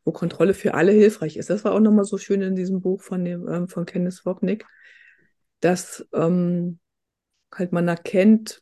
wo 0.03 0.11
Kontrolle 0.11 0.53
für 0.53 0.73
alle 0.73 0.91
hilfreich 0.91 1.37
ist. 1.37 1.49
Das 1.49 1.63
war 1.63 1.73
auch 1.73 1.79
nochmal 1.79 2.05
so 2.05 2.17
schön 2.17 2.41
in 2.41 2.55
diesem 2.55 2.81
Buch 2.81 3.01
von, 3.01 3.23
dem, 3.23 3.47
ähm, 3.47 3.67
von 3.67 3.85
Kenneth 3.85 4.25
Wapnick, 4.25 4.65
dass 5.59 6.05
ähm, 6.13 6.79
halt 7.53 7.71
man 7.71 7.87
erkennt, 7.87 8.61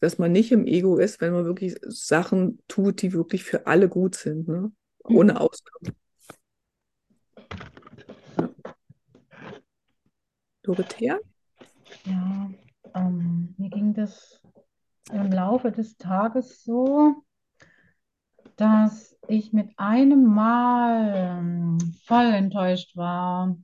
dass 0.00 0.18
man 0.18 0.32
nicht 0.32 0.52
im 0.52 0.66
Ego 0.66 0.98
ist, 0.98 1.20
wenn 1.20 1.32
man 1.32 1.46
wirklich 1.46 1.76
Sachen 1.82 2.62
tut, 2.68 3.02
die 3.02 3.12
wirklich 3.12 3.44
für 3.44 3.66
alle 3.66 3.88
gut 3.88 4.14
sind, 4.14 4.46
ne? 4.46 4.70
ohne 5.02 5.32
mhm. 5.32 5.38
Ausnahme. 5.38 5.96
Dorothea? 10.66 11.18
Ja, 12.04 12.50
ähm, 12.94 13.54
mir 13.56 13.70
ging 13.70 13.94
das 13.94 14.42
im 15.12 15.30
Laufe 15.30 15.70
des 15.70 15.96
Tages 15.96 16.64
so, 16.64 17.22
dass 18.56 19.16
ich 19.28 19.52
mit 19.52 19.72
einem 19.76 20.24
Mal 20.24 21.12
ähm, 21.14 21.78
voll 22.04 22.26
enttäuscht 22.26 22.96
war 22.96 23.56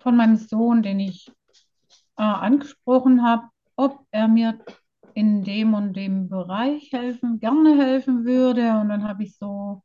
von 0.00 0.16
meinem 0.16 0.36
Sohn, 0.36 0.82
den 0.82 1.00
ich 1.00 1.32
äh, 2.18 2.22
angesprochen 2.22 3.22
habe, 3.22 3.44
ob 3.76 4.06
er 4.10 4.28
mir 4.28 4.58
in 5.14 5.44
dem 5.44 5.72
und 5.72 5.94
dem 5.94 6.28
Bereich 6.28 6.92
helfen, 6.92 7.40
gerne 7.40 7.74
helfen 7.78 8.26
würde. 8.26 8.78
Und 8.78 8.90
dann 8.90 9.08
habe 9.08 9.24
ich 9.24 9.36
so 9.38 9.82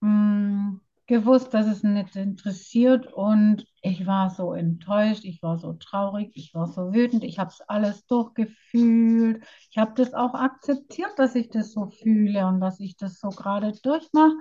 mh, 0.00 0.08
mm, 0.08 0.80
gewusst, 1.12 1.52
dass 1.52 1.66
es 1.66 1.82
nicht 1.82 2.16
interessiert 2.16 3.12
und 3.12 3.66
ich 3.82 4.06
war 4.06 4.30
so 4.30 4.54
enttäuscht, 4.54 5.24
ich 5.24 5.42
war 5.42 5.58
so 5.58 5.74
traurig, 5.74 6.32
ich 6.34 6.54
war 6.54 6.66
so 6.66 6.94
wütend, 6.94 7.22
ich 7.22 7.38
habe 7.38 7.50
es 7.50 7.60
alles 7.68 8.06
durchgefühlt, 8.06 9.44
ich 9.70 9.76
habe 9.76 9.92
das 9.94 10.14
auch 10.14 10.32
akzeptiert, 10.32 11.12
dass 11.18 11.34
ich 11.34 11.50
das 11.50 11.72
so 11.72 11.88
fühle 11.90 12.46
und 12.46 12.60
dass 12.60 12.80
ich 12.80 12.96
das 12.96 13.20
so 13.20 13.28
gerade 13.28 13.72
durchmache. 13.82 14.36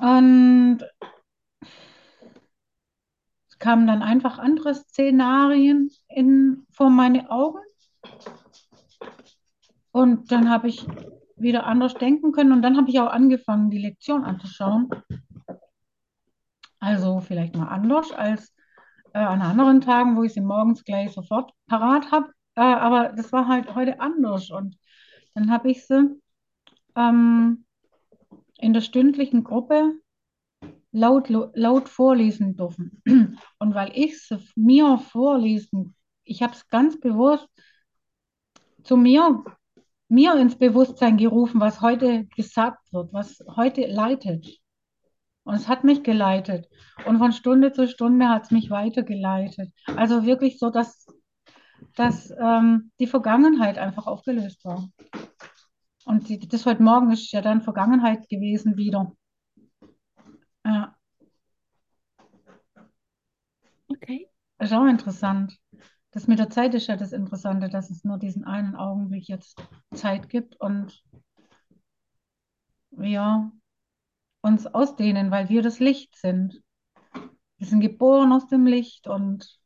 Und 0.00 0.80
es 3.48 3.58
kamen 3.60 3.86
dann 3.86 4.02
einfach 4.02 4.38
andere 4.38 4.74
Szenarien 4.74 5.92
in, 6.08 6.66
vor 6.72 6.90
meine 6.90 7.30
Augen. 7.30 7.60
Und 9.92 10.32
dann 10.32 10.50
habe 10.50 10.66
ich 10.66 10.84
wieder 11.40 11.66
anders 11.66 11.94
denken 11.94 12.32
können. 12.32 12.52
Und 12.52 12.62
dann 12.62 12.76
habe 12.76 12.90
ich 12.90 13.00
auch 13.00 13.10
angefangen, 13.10 13.70
die 13.70 13.78
Lektion 13.78 14.24
anzuschauen. 14.24 14.90
Also 16.80 17.20
vielleicht 17.20 17.56
mal 17.56 17.68
anders 17.68 18.12
als 18.12 18.54
äh, 19.12 19.18
an 19.18 19.42
anderen 19.42 19.80
Tagen, 19.80 20.16
wo 20.16 20.22
ich 20.22 20.34
sie 20.34 20.40
morgens 20.40 20.84
gleich 20.84 21.12
sofort 21.12 21.52
parat 21.66 22.10
habe. 22.12 22.28
Äh, 22.54 22.60
aber 22.60 23.10
das 23.10 23.32
war 23.32 23.48
halt 23.48 23.74
heute 23.74 24.00
anders. 24.00 24.50
Und 24.50 24.76
dann 25.34 25.50
habe 25.50 25.70
ich 25.70 25.86
sie 25.86 26.20
ähm, 26.96 27.64
in 28.58 28.72
der 28.72 28.80
stündlichen 28.80 29.44
Gruppe 29.44 29.94
laut, 30.92 31.28
laut 31.28 31.88
vorlesen 31.88 32.56
dürfen. 32.56 33.02
Und 33.58 33.74
weil 33.74 33.92
ich 33.94 34.30
es 34.30 34.52
mir 34.56 34.98
vorlesen, 34.98 35.94
ich 36.24 36.42
habe 36.42 36.52
es 36.52 36.68
ganz 36.68 37.00
bewusst 37.00 37.48
zu 38.82 38.96
mir 38.96 39.44
mir 40.08 40.34
ins 40.36 40.56
Bewusstsein 40.56 41.16
gerufen, 41.16 41.60
was 41.60 41.80
heute 41.80 42.26
gesagt 42.36 42.92
wird, 42.92 43.12
was 43.12 43.38
heute 43.56 43.86
leitet. 43.86 44.58
Und 45.44 45.54
es 45.54 45.68
hat 45.68 45.84
mich 45.84 46.02
geleitet. 46.02 46.68
Und 47.06 47.18
von 47.18 47.32
Stunde 47.32 47.72
zu 47.72 47.88
Stunde 47.88 48.28
hat 48.28 48.44
es 48.44 48.50
mich 48.50 48.70
weitergeleitet. 48.70 49.72
Also 49.86 50.24
wirklich 50.24 50.58
so, 50.58 50.70
dass, 50.70 51.06
dass 51.94 52.30
ähm, 52.38 52.90
die 53.00 53.06
Vergangenheit 53.06 53.78
einfach 53.78 54.06
aufgelöst 54.06 54.64
war. 54.64 54.88
Und 56.04 56.28
die, 56.28 56.38
das 56.38 56.66
heute 56.66 56.82
Morgen 56.82 57.10
ist 57.12 57.30
ja 57.32 57.40
dann 57.42 57.62
Vergangenheit 57.62 58.28
gewesen 58.28 58.76
wieder. 58.76 59.12
Ja. 60.64 60.94
Okay. 63.88 64.28
Ist 64.58 64.72
auch 64.72 64.86
interessant. 64.86 65.56
Das 66.18 66.26
mit 66.26 66.40
der 66.40 66.50
Zeit 66.50 66.74
ist 66.74 66.88
ja 66.88 66.96
das 66.96 67.12
Interessante, 67.12 67.68
dass 67.68 67.90
es 67.90 68.02
nur 68.02 68.18
diesen 68.18 68.42
einen 68.44 68.74
Augenblick 68.74 69.28
jetzt 69.28 69.62
Zeit 69.94 70.28
gibt 70.28 70.60
und 70.60 71.04
wir 72.90 73.52
uns 74.40 74.66
ausdehnen, 74.66 75.30
weil 75.30 75.48
wir 75.48 75.62
das 75.62 75.78
Licht 75.78 76.16
sind. 76.16 76.60
Wir 77.58 77.68
sind 77.68 77.78
geboren 77.78 78.32
aus 78.32 78.48
dem 78.48 78.66
Licht 78.66 79.06
und, 79.06 79.60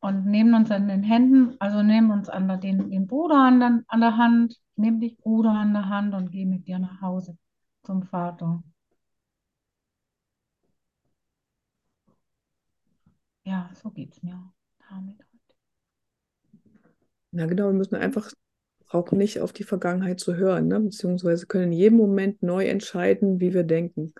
und 0.00 0.24
nehmen 0.24 0.54
uns 0.54 0.70
an 0.70 0.88
den 0.88 1.02
Händen, 1.02 1.54
also 1.60 1.82
nehmen 1.82 2.10
uns 2.10 2.30
an 2.30 2.48
der, 2.48 2.56
den, 2.56 2.90
den 2.90 3.06
Bruder 3.06 3.36
an 3.44 3.60
der, 3.60 3.84
an 3.88 4.00
der 4.00 4.16
Hand, 4.16 4.56
nehmen 4.76 5.00
dich 5.00 5.18
Bruder 5.18 5.50
an 5.50 5.74
der 5.74 5.90
Hand 5.90 6.14
und 6.14 6.30
geh 6.30 6.46
mit 6.46 6.66
dir 6.66 6.78
nach 6.78 7.02
Hause 7.02 7.36
zum 7.82 8.04
Vater. 8.04 8.62
Ja, 13.44 13.70
so 13.74 13.90
geht 13.90 14.12
es 14.12 14.22
mir 14.22 14.54
damit 14.90 15.18
heute. 15.18 15.54
Ja, 17.32 17.46
genau, 17.46 17.66
wir 17.66 17.72
müssen 17.72 17.96
einfach 17.96 18.30
auch 18.88 19.10
nicht 19.12 19.40
auf 19.40 19.52
die 19.52 19.64
Vergangenheit 19.64 20.20
zu 20.20 20.36
hören, 20.36 20.68
ne? 20.68 20.80
beziehungsweise 20.80 21.46
können 21.46 21.72
in 21.72 21.72
jedem 21.72 21.98
Moment 21.98 22.42
neu 22.42 22.66
entscheiden, 22.66 23.40
wie 23.40 23.52
wir 23.52 23.64
denken. 23.64 24.14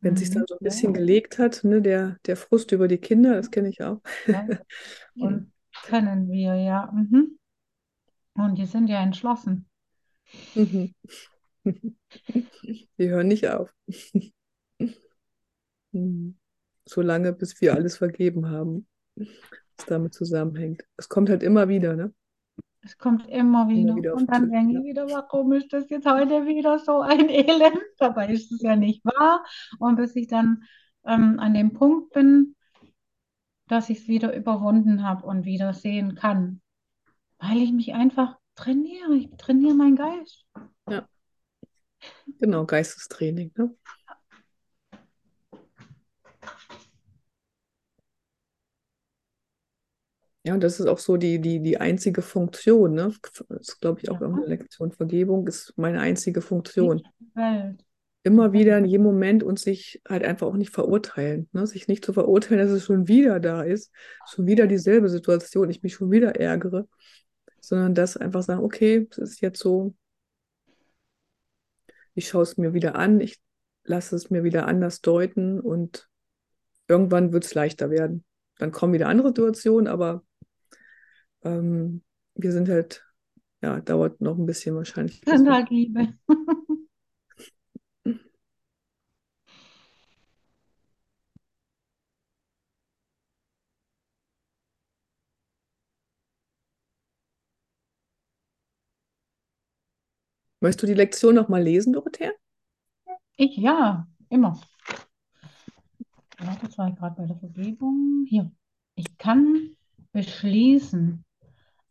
Wenn 0.00 0.16
sich 0.16 0.30
dann 0.30 0.42
Mhm. 0.42 0.46
so 0.48 0.54
ein 0.54 0.64
bisschen 0.64 0.94
ja. 0.94 1.00
gelegt 1.00 1.38
hat, 1.38 1.62
ne, 1.62 1.82
der, 1.82 2.16
der 2.24 2.36
Frust 2.36 2.72
über 2.72 2.88
die 2.88 2.98
Kinder, 2.98 3.34
das 3.34 3.50
kenne 3.50 3.68
ich 3.68 3.82
auch. 3.82 4.00
Ja, 4.26 4.46
und 5.16 5.52
können 5.84 6.30
wir, 6.30 6.54
ja. 6.54 6.90
Mhm. 6.90 7.38
Und 8.34 8.56
die 8.56 8.66
sind 8.66 8.88
ja 8.88 9.02
entschlossen. 9.02 9.68
Mhm. 10.54 10.94
Die 12.98 13.08
hören 13.08 13.28
nicht 13.28 13.48
auf. 13.48 13.74
Mhm. 15.92 16.38
Solange, 16.84 17.32
bis 17.32 17.60
wir 17.60 17.74
alles 17.74 17.96
vergeben 17.96 18.48
haben, 18.48 18.86
was 19.76 19.86
damit 19.86 20.14
zusammenhängt. 20.14 20.84
Es 20.96 21.08
kommt 21.08 21.30
halt 21.30 21.42
immer 21.42 21.68
wieder, 21.68 21.96
ne? 21.96 22.12
Es 22.82 22.96
kommt 22.96 23.26
immer 23.28 23.68
Immer 23.68 23.68
wieder. 23.68 23.94
wieder 23.94 24.14
auf 24.14 24.20
Und 24.20 24.30
dann 24.30 24.50
denke 24.50 24.78
ich 24.78 24.84
wieder, 24.84 25.06
warum 25.10 25.52
ist 25.52 25.72
das 25.72 25.88
jetzt 25.90 26.06
heute 26.06 26.46
wieder 26.46 26.78
so 26.78 27.00
ein 27.00 27.28
Elend? 27.28 27.78
Dabei 27.98 28.28
ist 28.28 28.50
es 28.52 28.62
ja 28.62 28.76
nicht 28.76 29.04
wahr. 29.04 29.44
Und 29.78 29.96
bis 29.96 30.16
ich 30.16 30.28
dann 30.28 30.62
ähm, 31.04 31.38
an 31.38 31.54
dem 31.54 31.72
Punkt 31.74 32.12
bin, 32.12 32.56
dass 33.68 33.88
ich 33.90 34.00
es 34.00 34.08
wieder 34.08 34.34
überwunden 34.34 35.02
habe 35.04 35.26
und 35.26 35.44
wieder 35.44 35.72
sehen 35.74 36.14
kann, 36.14 36.60
weil 37.38 37.58
ich 37.58 37.72
mich 37.72 37.94
einfach 37.94 38.38
trainiere. 38.54 39.14
Ich 39.16 39.30
trainiere 39.36 39.74
meinen 39.74 39.96
Geist. 39.96 40.44
Ja, 40.88 41.08
genau, 42.38 42.64
Geistestraining, 42.66 43.52
ne? 43.56 43.74
Ja, 50.42 50.54
und 50.54 50.62
das 50.62 50.80
ist 50.80 50.86
auch 50.86 50.98
so 50.98 51.16
die, 51.16 51.38
die, 51.40 51.60
die 51.60 51.78
einzige 51.78 52.22
Funktion, 52.22 52.94
ne? 52.94 53.12
Das 53.22 53.60
ist, 53.60 53.80
glaube 53.80 54.00
ich, 54.00 54.10
auch 54.10 54.20
Ja. 54.20 54.26
eine 54.26 54.46
Lektion. 54.46 54.90
Vergebung 54.90 55.46
ist 55.46 55.74
meine 55.76 56.00
einzige 56.00 56.40
Funktion. 56.40 57.02
Immer 58.22 58.52
wieder 58.52 58.76
in 58.78 58.84
jedem 58.84 59.04
Moment 59.04 59.42
und 59.42 59.58
sich 59.58 60.00
halt 60.08 60.24
einfach 60.24 60.46
auch 60.46 60.56
nicht 60.56 60.70
verurteilen, 60.72 61.48
ne? 61.52 61.66
Sich 61.66 61.88
nicht 61.88 62.04
zu 62.04 62.12
verurteilen, 62.12 62.58
dass 62.66 62.70
es 62.70 62.84
schon 62.84 63.06
wieder 63.08 63.38
da 63.38 63.62
ist, 63.62 63.92
schon 64.30 64.46
wieder 64.46 64.66
dieselbe 64.66 65.08
Situation, 65.08 65.68
ich 65.70 65.82
mich 65.82 65.94
schon 65.94 66.10
wieder 66.10 66.36
ärgere, 66.36 66.86
sondern 67.60 67.94
das 67.94 68.16
einfach 68.16 68.42
sagen, 68.42 68.62
okay, 68.64 69.06
es 69.10 69.18
ist 69.18 69.40
jetzt 69.42 69.58
so, 69.60 69.94
ich 72.14 72.28
schaue 72.28 72.42
es 72.42 72.56
mir 72.56 72.72
wieder 72.74 72.94
an, 72.96 73.20
ich 73.20 73.38
lasse 73.84 74.16
es 74.16 74.30
mir 74.30 74.42
wieder 74.42 74.66
anders 74.66 75.00
deuten 75.00 75.60
und 75.60 76.08
irgendwann 76.88 77.32
wird 77.32 77.44
es 77.44 77.54
leichter 77.54 77.90
werden. 77.90 78.24
Dann 78.58 78.72
kommen 78.72 78.92
wieder 78.92 79.08
andere 79.08 79.28
Situationen, 79.28 79.86
aber 79.86 80.24
ähm, 81.42 82.02
wir 82.34 82.52
sind 82.52 82.68
halt, 82.68 83.04
ja, 83.62 83.80
dauert 83.80 84.20
noch 84.20 84.38
ein 84.38 84.46
bisschen 84.46 84.74
wahrscheinlich. 84.76 85.20
wir- 85.24 85.52
halt 85.52 85.70
Liebe. 85.70 86.14
Möchtest 100.62 100.82
du 100.82 100.86
die 100.88 100.94
Lektion 100.94 101.34
noch 101.34 101.48
mal 101.48 101.62
lesen, 101.62 101.92
Dorothea? 101.94 102.32
Ich 103.36 103.56
ja, 103.56 104.06
immer. 104.28 104.60
Warte, 106.38 106.66
jetzt 106.66 106.76
war 106.78 106.88
ich 106.88 106.96
gerade 106.96 107.16
bei 107.16 107.26
der 107.26 107.36
Vergebung. 107.36 108.26
Hier. 108.28 108.50
Ich 108.94 109.16
kann 109.16 109.74
beschließen, 110.12 111.24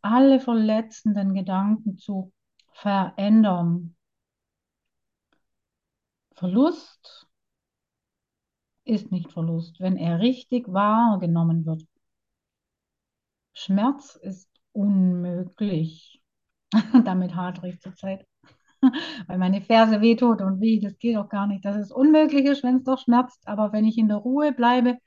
alle 0.02 0.40
verletzenden 0.40 1.34
Gedanken 1.34 1.96
zu 1.96 2.32
verändern. 2.72 3.96
Verlust 6.34 7.28
ist 8.84 9.12
nicht 9.12 9.30
Verlust, 9.32 9.80
wenn 9.80 9.96
er 9.96 10.20
richtig 10.20 10.72
wahrgenommen 10.72 11.66
wird. 11.66 11.84
Schmerz 13.52 14.16
ist 14.16 14.48
unmöglich. 14.72 16.22
Damit 17.04 17.34
hadere 17.34 17.68
ich 17.68 17.80
zurzeit, 17.80 18.26
weil 19.26 19.38
meine 19.38 19.60
Ferse 19.60 20.00
wehtut 20.00 20.40
und 20.40 20.60
wie, 20.60 20.80
das 20.80 20.98
geht 20.98 21.16
doch 21.16 21.28
gar 21.28 21.46
nicht, 21.46 21.64
dass 21.64 21.76
es 21.76 21.92
unmöglich 21.92 22.46
ist, 22.46 22.62
wenn 22.62 22.76
es 22.76 22.84
doch 22.84 22.98
schmerzt. 22.98 23.46
Aber 23.46 23.72
wenn 23.72 23.84
ich 23.84 23.98
in 23.98 24.08
der 24.08 24.18
Ruhe 24.18 24.52
bleibe 24.52 24.98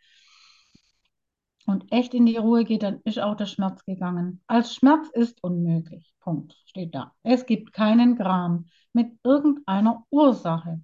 und 1.65 1.91
echt 1.91 2.13
in 2.13 2.25
die 2.25 2.37
Ruhe 2.37 2.63
gehe, 2.65 2.79
dann 2.79 3.01
ist 3.03 3.19
auch 3.19 3.35
der 3.35 3.45
Schmerz 3.45 3.83
gegangen. 3.85 4.41
Als 4.47 4.75
Schmerz 4.75 5.09
ist 5.13 5.43
unmöglich. 5.43 6.13
Punkt. 6.19 6.55
Steht 6.65 6.95
da. 6.95 7.13
Es 7.23 7.45
gibt 7.45 7.73
keinen 7.73 8.15
Gram 8.15 8.67
mit 8.93 9.11
irgendeiner 9.23 10.05
Ursache. 10.09 10.81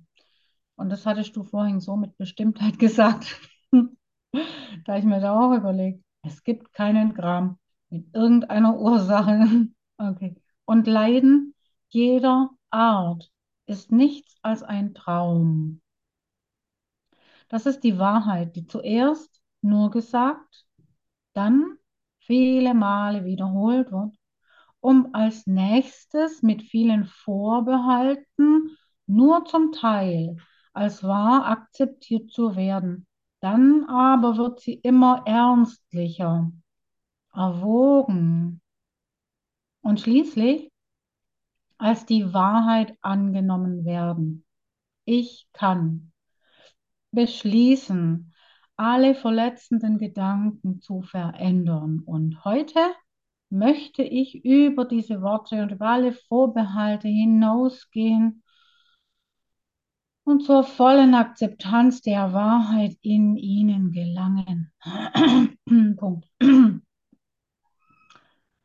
Und 0.76 0.90
das 0.90 1.06
hattest 1.06 1.36
du 1.36 1.44
vorhin 1.44 1.80
so 1.80 1.96
mit 1.98 2.18
Bestimmtheit 2.18 2.80
gesagt. 2.80 3.40
Da 3.72 4.98
ich 4.98 5.06
mir 5.06 5.20
da 5.20 5.40
auch 5.40 5.56
überlegt, 5.56 6.04
es 6.24 6.44
gibt 6.44 6.74
keinen 6.74 7.14
Gram 7.14 7.58
mit 7.90 8.14
irgendeiner 8.16 8.78
Ursache. 8.78 9.68
Okay. 10.02 10.34
Und 10.64 10.88
Leiden 10.88 11.54
jeder 11.90 12.52
Art 12.70 13.30
ist 13.66 13.92
nichts 13.92 14.38
als 14.42 14.64
ein 14.64 14.94
Traum. 14.94 15.82
Das 17.50 17.66
ist 17.66 17.82
die 17.82 17.98
Wahrheit, 17.98 18.56
die 18.56 18.66
zuerst 18.66 19.42
nur 19.62 19.92
gesagt, 19.92 20.66
dann 21.40 21.78
viele 22.20 22.74
Male 22.74 23.24
wiederholt 23.24 23.94
wird, 23.94 24.14
um 24.82 25.16
als 25.16 25.48
nächstes 25.48 26.42
mit 26.44 26.64
vielen 26.64 27.06
Vorbehalten 27.06 28.76
nur 29.08 29.46
zum 29.46 29.72
Teil 29.72 30.36
als 30.74 31.02
wahr 31.02 31.48
akzeptiert 31.48 32.30
zu 32.30 32.58
werden. 32.58 33.08
Dann 33.40 33.86
aber 33.86 34.36
wird 34.36 34.60
sie 34.60 34.74
immer 34.74 35.24
ernstlicher, 35.26 36.52
erwogen 37.34 38.60
und 39.82 40.02
schließlich 40.02 40.70
als 41.78 42.06
die 42.06 42.34
Wahrheit 42.34 42.98
angenommen 43.00 43.86
werden. 43.86 44.44
Ich 45.06 45.48
kann 45.54 46.12
beschließen, 47.12 48.34
alle 48.80 49.14
verletzenden 49.14 49.98
Gedanken 49.98 50.80
zu 50.80 51.02
verändern. 51.02 52.02
Und 52.06 52.46
heute 52.46 52.80
möchte 53.50 54.04
ich 54.04 54.46
über 54.46 54.86
diese 54.86 55.22
Worte 55.22 55.62
und 55.64 55.74
über 55.74 55.88
alle 55.88 56.14
Vorbehalte 56.14 57.10
hinausgehen 57.10 58.42
und 60.24 60.44
zur 60.46 60.64
vollen 60.64 61.14
Akzeptanz 61.14 62.02
der 62.02 62.32
Wahrheit 62.32 62.96
in 63.02 63.36
ihnen 63.36 63.92
gelangen. 63.92 64.72
Punkt. 65.98 66.30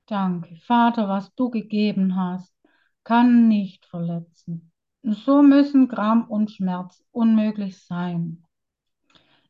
Danke, 0.07 0.57
Vater, 0.65 1.09
was 1.09 1.35
du 1.35 1.51
gegeben 1.51 2.15
hast, 2.15 2.55
kann 3.03 3.49
nicht 3.49 3.85
verletzen. 3.87 4.71
So 5.03 5.43
müssen 5.43 5.89
Gram 5.89 6.29
und 6.31 6.53
Schmerz 6.53 7.03
unmöglich 7.11 7.85
sein. 7.85 8.45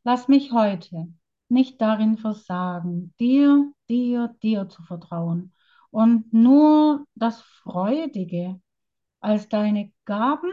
Lass 0.04 0.28
mich 0.28 0.52
heute 0.52 1.08
nicht 1.48 1.80
darin 1.80 2.18
versagen, 2.18 3.14
dir, 3.18 3.72
dir, 3.88 4.36
dir 4.42 4.68
zu 4.68 4.82
vertrauen 4.82 5.52
und 5.90 6.32
nur 6.32 7.06
das 7.14 7.40
Freudige 7.40 8.60
als 9.20 9.48
deine 9.48 9.92
Gaben, 10.04 10.52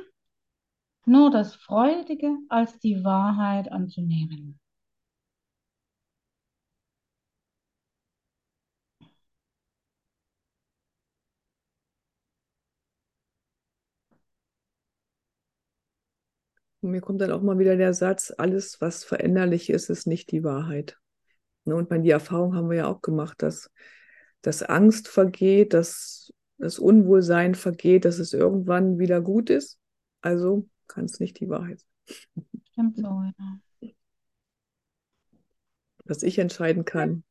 nur 1.06 1.32
das 1.32 1.56
Freudige 1.56 2.38
als 2.48 2.80
die 2.80 3.04
Wahrheit 3.04 3.72
anzunehmen. 3.72 4.60
Und 16.82 16.92
mir 16.92 17.02
kommt 17.02 17.22
dann 17.22 17.32
auch 17.32 17.42
mal 17.42 17.60
wieder 17.60 17.78
der 17.78 17.94
Satz, 17.94 18.34
alles, 18.38 18.82
was 18.82 19.04
veränderlich 19.04 19.70
ist, 19.70 19.90
ist 19.90 20.08
nicht 20.08 20.32
die 20.32 20.44
Wahrheit. 20.44 21.00
Ne, 21.66 21.76
und 21.76 21.90
meine, 21.90 22.04
die 22.04 22.10
Erfahrung 22.10 22.56
haben 22.56 22.70
wir 22.70 22.78
ja 22.78 22.88
auch 22.88 23.02
gemacht, 23.02 23.42
dass, 23.44 23.70
dass 24.42 24.64
Angst 24.64 25.08
vergeht, 25.08 25.74
dass 25.74 26.34
das 26.58 26.80
Unwohlsein 26.80 27.56
vergeht, 27.56 28.06
dass 28.06 28.20
es 28.20 28.34
irgendwann 28.34 28.98
wieder 29.00 29.22
gut 29.22 29.50
ist. 29.50 29.80
Also 30.22 30.68
kann 30.88 31.06
es 31.06 31.20
nicht 31.20 31.40
die 31.40 31.50
Wahrheit 31.50 31.80
sein. 31.80 32.46
Stimmt 32.72 32.98
so, 32.98 33.24
ja. 33.82 33.92
Dass 36.06 36.24
ich 36.24 36.40
entscheiden 36.40 36.84
kann. 36.84 37.24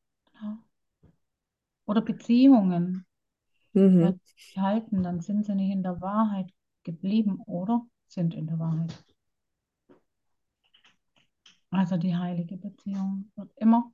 Oder 1.85 2.01
Beziehungen. 2.01 3.05
Mhm. 3.73 3.99
Wenn 3.99 4.19
sie 4.23 4.61
halten, 4.61 5.03
dann 5.03 5.19
sind 5.21 5.45
sie 5.45 5.55
nicht 5.55 5.71
in 5.71 5.83
der 5.83 5.99
Wahrheit 6.01 6.49
geblieben 6.83 7.41
oder 7.45 7.85
sind 8.07 8.33
in 8.33 8.47
der 8.47 8.59
Wahrheit. 8.59 9.03
Also 11.71 11.97
die 11.97 12.15
heilige 12.15 12.55
Beziehung 12.57 13.31
wird 13.35 13.51
immer 13.57 13.91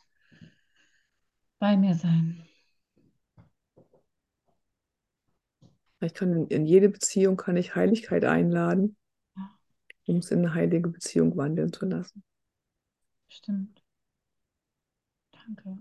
bei 1.59 1.77
mir 1.77 1.93
sein. 1.95 2.43
Ich 5.99 6.15
kann 6.15 6.47
in, 6.47 6.65
jede 6.65 6.89
Beziehung 6.89 7.37
kann 7.37 7.55
ich 7.55 7.75
Heiligkeit 7.75 8.25
einladen, 8.25 8.97
um 10.07 10.17
es 10.17 10.31
in 10.31 10.39
eine 10.39 10.55
heilige 10.55 10.89
Beziehung 10.89 11.37
wandeln 11.37 11.71
zu 11.71 11.85
lassen. 11.85 12.23
stimmt. 13.29 13.81
Danke. 15.31 15.77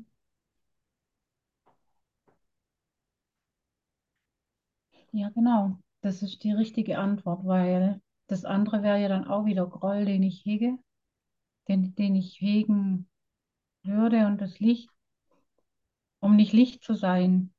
Ja, 5.12 5.30
genau. 5.30 5.78
Das 6.00 6.22
ist 6.22 6.44
die 6.44 6.52
richtige 6.52 6.98
Antwort, 6.98 7.44
weil 7.44 8.00
das 8.28 8.44
andere 8.44 8.82
wäre 8.84 9.00
ja 9.00 9.08
dann 9.08 9.26
auch 9.26 9.44
wieder 9.44 9.66
Groll, 9.66 10.04
den 10.04 10.22
ich 10.22 10.44
hege, 10.44 10.78
den, 11.68 11.94
den 11.94 12.16
ich 12.16 12.40
hegen 12.40 13.08
würde 13.84 14.26
und 14.26 14.40
das 14.40 14.60
Licht, 14.60 14.90
um 16.20 16.36
nicht 16.36 16.52
Licht 16.52 16.84
zu 16.84 16.92
sein, 16.94 17.54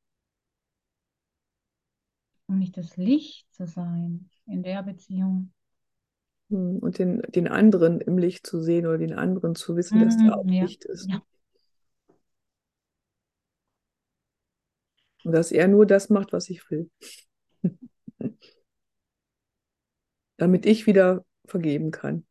um 2.47 2.60
nicht 2.60 2.76
das 2.76 2.97
Licht 2.97 3.47
zu 3.53 3.66
sein 3.66 4.30
in 4.45 4.62
der 4.64 4.84
Beziehung. 4.84 5.53
Hm, 6.49 6.80
Und 6.80 6.99
den, 6.99 7.22
den 7.30 7.47
anderen 7.47 8.01
im 8.01 8.18
Licht 8.18 8.45
zu 8.47 8.62
sehen 8.62 8.86
oder 8.88 8.97
den 8.97 9.14
anderen 9.14 9.55
zu 9.55 9.76
wissen, 9.76 9.99
dass 9.99 10.18
der 10.18 10.38
auch 10.38 10.45
Mhm, 10.45 10.53
ja, 10.53 10.70
Licht 10.70 10.86
ist. 10.86 11.10
ja, 11.10 11.22
Und 15.24 15.34
dass 15.34 15.51
er 15.51 15.68
nur 15.68 15.86
das 15.86 16.10
macht, 16.10 16.34
was 16.34 16.49
ich 16.49 16.70
will. 16.72 16.89
Damit 20.38 20.66
ich 20.66 20.88
wieder 20.88 21.24
vergeben 21.45 21.91
kann, 21.91 22.26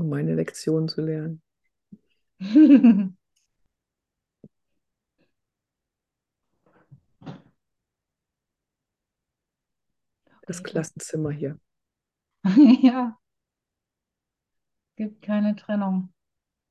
um 0.00 0.08
meine 0.08 0.34
Lektion 0.34 0.88
zu 0.88 1.02
lernen. 1.02 1.42
Das. 10.46 10.62
Klassenzimmer 10.62 11.30
hier. 11.30 11.58
Ja, 12.82 13.18
gibt 14.96 15.22
keine 15.22 15.54
Trennung. 15.56 16.12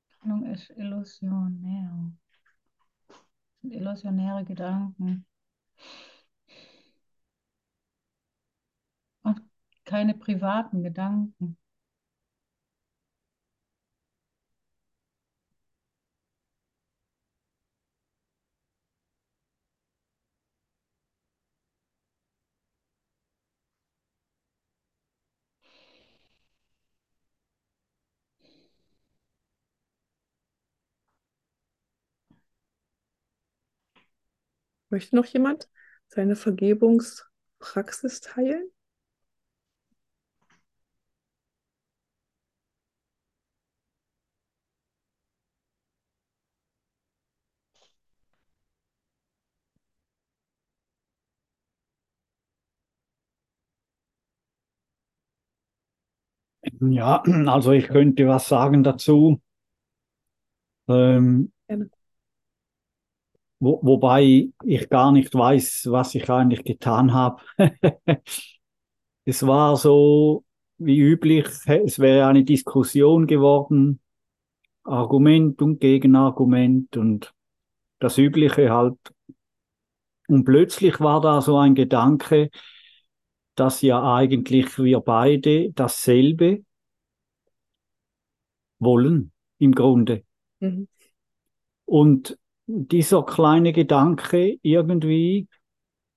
Trennung 0.09 0.45
ist 0.45 0.69
illusionär. 0.71 2.11
Sind 3.61 3.73
illusionäre 3.73 4.43
Gedanken. 4.45 5.25
Und 9.21 9.41
keine 9.85 10.15
privaten 10.15 10.81
Gedanken. 10.83 11.57
Möchte 34.89 35.15
noch 35.15 35.25
jemand 35.25 35.69
seine 36.09 36.35
Vergebungspraxis 36.35 38.21
teilen? 38.21 38.69
Ja, 56.81 57.21
also 57.47 57.71
ich 57.73 57.87
könnte 57.87 58.27
was 58.27 58.47
sagen 58.47 58.83
dazu, 58.83 59.41
ähm, 60.87 61.51
Gerne. 61.67 61.89
Wo, 63.59 63.79
wobei 63.83 64.49
ich 64.63 64.89
gar 64.89 65.11
nicht 65.11 65.33
weiß, 65.33 65.87
was 65.89 66.15
ich 66.15 66.29
eigentlich 66.29 66.63
getan 66.63 67.13
habe. 67.13 67.41
Es 69.29 69.45
war 69.45 69.75
so 69.75 70.45
wie 70.77 70.97
üblich, 70.99 71.47
es 71.65 71.99
wäre 71.99 72.27
eine 72.27 72.45
Diskussion 72.45 73.27
geworden, 73.27 73.99
Argument 74.85 75.61
und 75.61 75.81
Gegenargument 75.81 76.95
und 76.95 77.33
das 77.99 78.17
Übliche 78.17 78.71
halt. 78.71 78.97
Und 80.29 80.45
plötzlich 80.45 81.01
war 81.01 81.19
da 81.19 81.41
so 81.41 81.57
ein 81.57 81.75
Gedanke, 81.75 82.49
dass 83.55 83.81
ja 83.81 84.13
eigentlich 84.15 84.77
wir 84.77 85.01
beide 85.01 85.71
dasselbe 85.73 86.63
wollen, 88.79 89.31
im 89.57 89.73
Grunde. 89.73 90.23
Mhm. 90.59 90.87
Und 91.85 92.37
dieser 92.67 93.23
kleine 93.23 93.73
Gedanke 93.73 94.57
irgendwie 94.61 95.47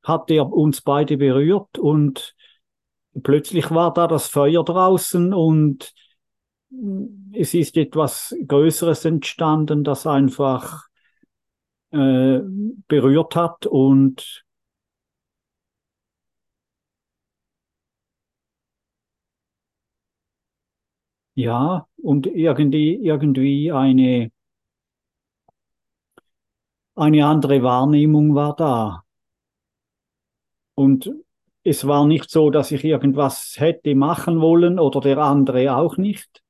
hat 0.03 0.30
er 0.30 0.53
uns 0.53 0.82
beide 0.82 1.16
berührt 1.18 1.78
und 1.78 2.34
plötzlich 3.22 3.70
war 3.70 3.92
da 3.94 4.07
das 4.09 4.28
Feuer 4.28 4.64
draußen 4.64 5.34
und 5.34 5.94
es 7.32 7.55
ist 7.55 7.76
etwas 7.76 8.34
Größeres 8.46 9.05
entstanden, 9.05 9.84
das 9.84 10.07
einfach 10.07 10.88
äh, 11.92 12.40
berührt 12.88 13.36
hat 13.36 13.66
und 13.66 14.44
ja, 21.34 21.86
und 22.03 22.26
irgendwie, 22.26 22.94
irgendwie 22.96 23.72
eine, 23.72 24.30
eine 27.01 27.26
andere 27.26 27.62
Wahrnehmung 27.62 28.34
war 28.34 28.55
da. 28.55 29.05
Und 30.74 31.11
es 31.62 31.86
war 31.86 32.07
nicht 32.07 32.30
so, 32.30 32.51
dass 32.51 32.70
ich 32.70 32.84
irgendwas 32.84 33.57
hätte 33.59 33.94
machen 33.94 34.40
wollen 34.40 34.78
oder 34.78 35.01
der 35.01 35.18
andere 35.18 35.76
auch 35.76 35.96
nicht. 35.96 36.42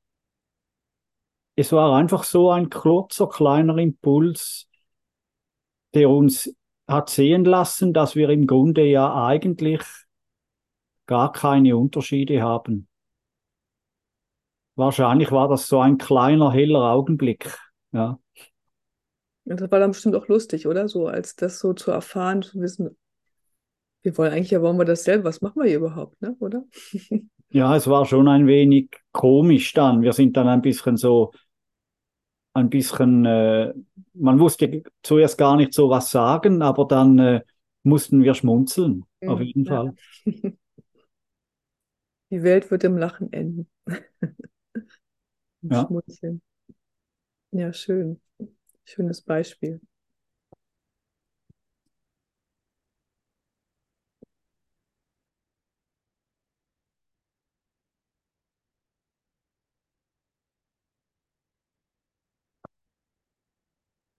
Es 1.56 1.72
war 1.72 1.96
einfach 1.96 2.24
so 2.24 2.50
ein 2.50 2.70
kurzer, 2.70 3.28
kleiner 3.28 3.76
Impuls, 3.78 4.68
der 5.94 6.08
uns 6.08 6.54
hat 6.86 7.10
sehen 7.10 7.44
lassen, 7.44 7.92
dass 7.92 8.16
wir 8.16 8.30
im 8.30 8.46
Grunde 8.46 8.84
ja 8.84 9.24
eigentlich 9.26 9.82
gar 11.06 11.32
keine 11.32 11.76
Unterschiede 11.76 12.42
haben. 12.42 12.88
Wahrscheinlich 14.76 15.30
war 15.30 15.48
das 15.48 15.68
so 15.68 15.80
ein 15.80 15.98
kleiner, 15.98 16.52
heller 16.52 16.92
Augenblick. 16.92 17.58
Ja, 17.92 18.18
das 19.58 19.70
war 19.70 19.78
dann 19.80 19.90
bestimmt 19.92 20.14
auch 20.16 20.28
lustig, 20.28 20.66
oder? 20.66 20.88
So, 20.88 21.06
als 21.08 21.36
das 21.36 21.58
so 21.58 21.72
zu 21.74 21.90
erfahren, 21.90 22.42
zu 22.42 22.60
wissen, 22.60 22.96
wir 24.02 24.16
wollen 24.18 24.32
eigentlich 24.32 24.50
ja, 24.50 24.62
wollen 24.62 24.78
wir 24.78 24.84
das 24.84 25.04
selber, 25.04 25.24
was 25.24 25.40
machen 25.40 25.60
wir 25.62 25.68
hier 25.68 25.78
überhaupt, 25.78 26.20
ne? 26.22 26.36
Oder? 26.40 26.64
ja, 27.50 27.76
es 27.76 27.86
war 27.88 28.06
schon 28.06 28.28
ein 28.28 28.46
wenig 28.46 28.90
komisch 29.12 29.72
dann. 29.72 30.02
Wir 30.02 30.12
sind 30.12 30.36
dann 30.36 30.48
ein 30.48 30.62
bisschen 30.62 30.96
so, 30.96 31.32
ein 32.54 32.68
bisschen, 32.70 33.24
äh, 33.24 33.72
man 34.14 34.40
wusste 34.40 34.82
zuerst 35.02 35.38
gar 35.38 35.56
nicht 35.56 35.72
so 35.74 35.88
was 35.90 36.10
sagen, 36.10 36.62
aber 36.62 36.86
dann 36.86 37.18
äh, 37.18 37.40
mussten 37.82 38.22
wir 38.22 38.34
schmunzeln, 38.34 39.04
auf 39.24 39.40
Mhm, 39.40 39.40
jeden 39.40 39.66
ja. 39.66 39.80
Fall. 39.84 39.94
Die 42.30 42.42
Welt 42.42 42.70
wird 42.72 42.82
im 42.84 42.96
Lachen 42.96 43.32
enden. 43.32 43.68
Ja. 45.70 45.90
Schmunzeln. 45.90 46.42
Ja, 47.52 47.72
schön. 47.72 48.20
Schönes 48.90 49.22
Beispiel. 49.22 49.80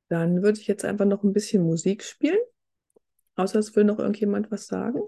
Dann 0.09 0.43
würde 0.43 0.59
ich 0.59 0.67
jetzt 0.67 0.85
einfach 0.85 1.05
noch 1.05 1.23
ein 1.23 1.33
bisschen 1.33 1.63
Musik 1.63 2.03
spielen. 2.03 2.37
Außer 3.35 3.59
es 3.59 3.75
will 3.75 3.83
noch 3.83 3.99
irgendjemand 3.99 4.51
was 4.51 4.67
sagen. 4.67 5.01